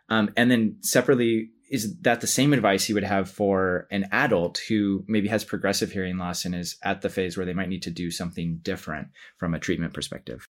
um, 0.09 0.31
and 0.37 0.51
then 0.51 0.77
separately, 0.81 1.51
is 1.71 1.99
that 2.01 2.21
the 2.21 2.27
same 2.27 2.53
advice 2.53 2.89
you 2.89 2.95
would 2.95 3.05
have 3.05 3.29
for 3.29 3.87
an 3.91 4.07
adult 4.13 4.59
who 4.69 5.05
maybe 5.07 5.29
has 5.29 5.45
progressive 5.45 5.91
hearing 5.91 6.17
loss 6.17 6.45
and 6.45 6.55
is 6.55 6.77
at 6.83 7.03
the 7.03 7.11
phase 7.11 7.37
where 7.37 7.45
they 7.45 7.53
might 7.53 7.69
need 7.69 7.83
to 7.83 7.91
do 7.91 8.11
something 8.11 8.61
different 8.63 9.09
from 9.37 9.55
a 9.55 9.59
treatment 9.59 9.93
perspective? 9.93 10.47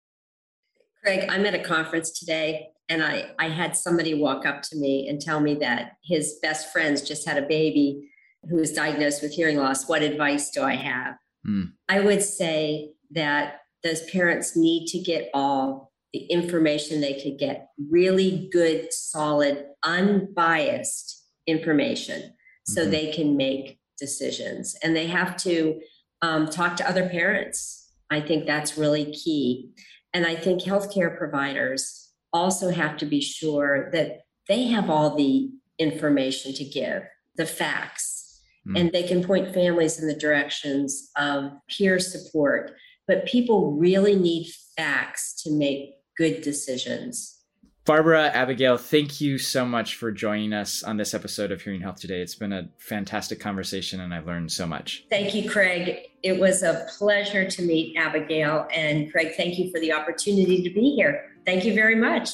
Craig, 1.04 1.26
I'm 1.30 1.46
at 1.46 1.54
a 1.54 1.60
conference 1.60 2.18
today 2.18 2.70
and 2.90 3.04
I, 3.04 3.32
I 3.38 3.50
had 3.50 3.76
somebody 3.76 4.14
walk 4.14 4.46
up 4.46 4.62
to 4.64 4.78
me 4.78 5.08
and 5.10 5.20
tell 5.20 5.40
me 5.40 5.56
that 5.56 5.94
his 6.04 6.40
best 6.42 6.72
friends 6.72 7.02
just 7.02 7.28
had 7.28 7.38
a 7.38 7.48
baby 7.48 8.10
who 8.50 8.56
was 8.58 8.72
diagnosed 8.72 9.22
with 9.22 9.34
hearing 9.34 9.58
loss. 9.58 9.88
What 9.88 10.02
advice 10.02 10.50
do 10.50 10.64
I 10.64 10.76
have? 10.76 11.16
Mm. 11.48 11.74
I 11.90 12.00
would 12.00 12.22
say 12.22 12.92
that 13.12 13.62
those 13.84 14.10
parents 14.10 14.56
need 14.56 14.88
to 14.88 15.00
get 15.00 15.30
all 15.34 15.92
the 16.14 16.26
information 16.26 17.02
they 17.02 17.22
could 17.22 17.38
get 17.38 17.68
really 17.90 18.50
good, 18.52 18.94
solid, 18.94 19.66
unbiased 19.84 21.26
information 21.48 22.34
so 22.66 22.82
mm-hmm. 22.82 22.92
they 22.92 23.12
can 23.12 23.36
make 23.36 23.80
decisions. 24.00 24.76
And 24.84 24.96
they 24.96 25.08
have 25.08 25.36
to 25.38 25.82
um, 26.22 26.48
talk 26.48 26.78
to 26.78 26.88
other 26.88 27.10
parents. 27.10 27.92
I 28.10 28.22
think 28.22 28.46
that's 28.46 28.78
really 28.78 29.12
key. 29.12 29.72
And 30.14 30.26
I 30.26 30.36
think 30.36 30.62
healthcare 30.62 31.18
providers 31.18 32.12
also 32.32 32.70
have 32.70 32.98
to 32.98 33.06
be 33.06 33.22
sure 33.22 33.90
that 33.92 34.22
they 34.48 34.66
have 34.66 34.90
all 34.90 35.16
the 35.16 35.50
information 35.80 36.54
to 36.54 36.64
give, 36.64 37.04
the 37.36 37.46
facts, 37.46 38.42
mm. 38.68 38.80
and 38.80 38.92
they 38.92 39.04
can 39.04 39.24
point 39.24 39.54
families 39.54 40.00
in 40.00 40.08
the 40.08 40.16
directions 40.16 41.10
of 41.18 41.52
peer 41.70 42.00
support. 42.00 42.72
But 43.08 43.26
people 43.26 43.74
really 43.74 44.16
need 44.16 44.52
facts 44.78 45.42
to 45.44 45.52
make 45.52 45.96
good 46.18 46.42
decisions. 46.42 47.43
Barbara, 47.86 48.28
Abigail, 48.28 48.78
thank 48.78 49.20
you 49.20 49.38
so 49.38 49.66
much 49.66 49.96
for 49.96 50.10
joining 50.10 50.54
us 50.54 50.84
on 50.84 50.96
this 50.96 51.14
episode 51.14 51.52
of 51.52 51.62
Hearing 51.62 51.82
Health 51.82 52.00
today. 52.00 52.22
It's 52.22 52.36
been 52.36 52.54
a 52.54 52.70
fantastic 52.78 53.42
conversation 53.42 54.00
and 54.00 54.14
I've 54.14 54.26
learned 54.26 54.54
so 54.54 54.66
much. 54.66 55.06
Thank 55.10 55.36
you, 55.36 55.50
Craig. 55.50 56.08
It 56.24 56.40
was 56.40 56.64
a 56.64 56.88
pleasure 56.98 57.50
to 57.50 57.62
meet 57.62 57.98
Abigail. 57.98 58.70
And 58.74 59.12
Craig, 59.12 59.34
thank 59.36 59.60
you 59.60 59.70
for 59.70 59.82
the 59.82 59.92
opportunity 59.92 60.64
to 60.64 60.70
be 60.70 60.96
here. 60.96 61.34
Thank 61.46 61.66
you 61.66 61.74
very 61.74 61.98
much. 61.98 62.30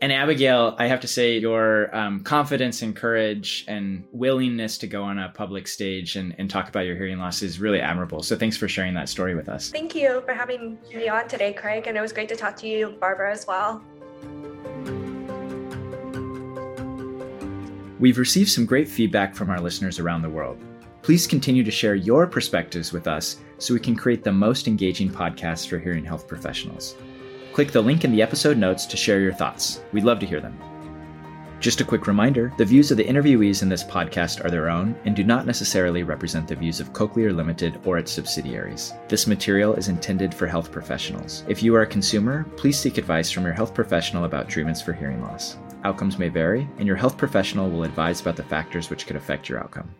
And 0.00 0.12
Abigail, 0.12 0.74
I 0.76 0.88
have 0.88 1.00
to 1.00 1.08
say, 1.08 1.38
your 1.38 1.94
um, 1.96 2.24
confidence 2.24 2.82
and 2.82 2.96
courage 2.96 3.64
and 3.68 4.04
willingness 4.10 4.76
to 4.78 4.88
go 4.88 5.04
on 5.04 5.20
a 5.20 5.28
public 5.28 5.68
stage 5.68 6.16
and, 6.16 6.34
and 6.36 6.50
talk 6.50 6.68
about 6.68 6.80
your 6.80 6.96
hearing 6.96 7.18
loss 7.18 7.42
is 7.42 7.60
really 7.60 7.80
admirable. 7.80 8.24
So 8.24 8.36
thanks 8.36 8.56
for 8.56 8.66
sharing 8.66 8.92
that 8.94 9.08
story 9.08 9.36
with 9.36 9.48
us. 9.48 9.70
Thank 9.70 9.94
you 9.94 10.20
for 10.26 10.34
having 10.34 10.78
me 10.92 11.08
on 11.08 11.28
today, 11.28 11.52
Craig. 11.52 11.86
And 11.86 11.96
it 11.96 12.00
was 12.00 12.12
great 12.12 12.28
to 12.30 12.36
talk 12.36 12.56
to 12.56 12.66
you, 12.66 12.96
Barbara, 13.00 13.32
as 13.32 13.46
well. 13.46 13.82
We've 18.04 18.18
received 18.18 18.50
some 18.50 18.66
great 18.66 18.86
feedback 18.86 19.34
from 19.34 19.48
our 19.48 19.58
listeners 19.58 19.98
around 19.98 20.20
the 20.20 20.28
world. 20.28 20.58
Please 21.00 21.26
continue 21.26 21.64
to 21.64 21.70
share 21.70 21.94
your 21.94 22.26
perspectives 22.26 22.92
with 22.92 23.06
us 23.06 23.38
so 23.56 23.72
we 23.72 23.80
can 23.80 23.96
create 23.96 24.22
the 24.22 24.30
most 24.30 24.68
engaging 24.68 25.08
podcast 25.08 25.68
for 25.68 25.78
hearing 25.78 26.04
health 26.04 26.28
professionals. 26.28 26.96
Click 27.54 27.72
the 27.72 27.80
link 27.80 28.04
in 28.04 28.12
the 28.12 28.20
episode 28.20 28.58
notes 28.58 28.84
to 28.84 28.98
share 28.98 29.20
your 29.20 29.32
thoughts. 29.32 29.80
We'd 29.92 30.04
love 30.04 30.18
to 30.18 30.26
hear 30.26 30.42
them. 30.42 30.54
Just 31.60 31.80
a 31.80 31.84
quick 31.84 32.06
reminder 32.06 32.52
the 32.58 32.64
views 32.66 32.90
of 32.90 32.98
the 32.98 33.04
interviewees 33.04 33.62
in 33.62 33.70
this 33.70 33.82
podcast 33.82 34.44
are 34.44 34.50
their 34.50 34.68
own 34.68 34.94
and 35.06 35.16
do 35.16 35.24
not 35.24 35.46
necessarily 35.46 36.02
represent 36.02 36.46
the 36.46 36.56
views 36.56 36.80
of 36.80 36.92
Cochlear 36.92 37.34
Limited 37.34 37.80
or 37.86 37.96
its 37.96 38.12
subsidiaries. 38.12 38.92
This 39.08 39.26
material 39.26 39.72
is 39.76 39.88
intended 39.88 40.34
for 40.34 40.46
health 40.46 40.70
professionals. 40.70 41.42
If 41.48 41.62
you 41.62 41.74
are 41.74 41.80
a 41.80 41.86
consumer, 41.86 42.44
please 42.58 42.78
seek 42.78 42.98
advice 42.98 43.30
from 43.30 43.44
your 43.44 43.54
health 43.54 43.72
professional 43.72 44.24
about 44.24 44.50
treatments 44.50 44.82
for 44.82 44.92
hearing 44.92 45.22
loss 45.22 45.56
outcomes 45.84 46.18
may 46.18 46.28
vary, 46.28 46.68
and 46.78 46.86
your 46.86 46.96
health 46.96 47.16
professional 47.16 47.70
will 47.70 47.84
advise 47.84 48.20
about 48.20 48.36
the 48.36 48.42
factors 48.42 48.90
which 48.90 49.06
could 49.06 49.16
affect 49.16 49.48
your 49.48 49.60
outcome. 49.60 49.94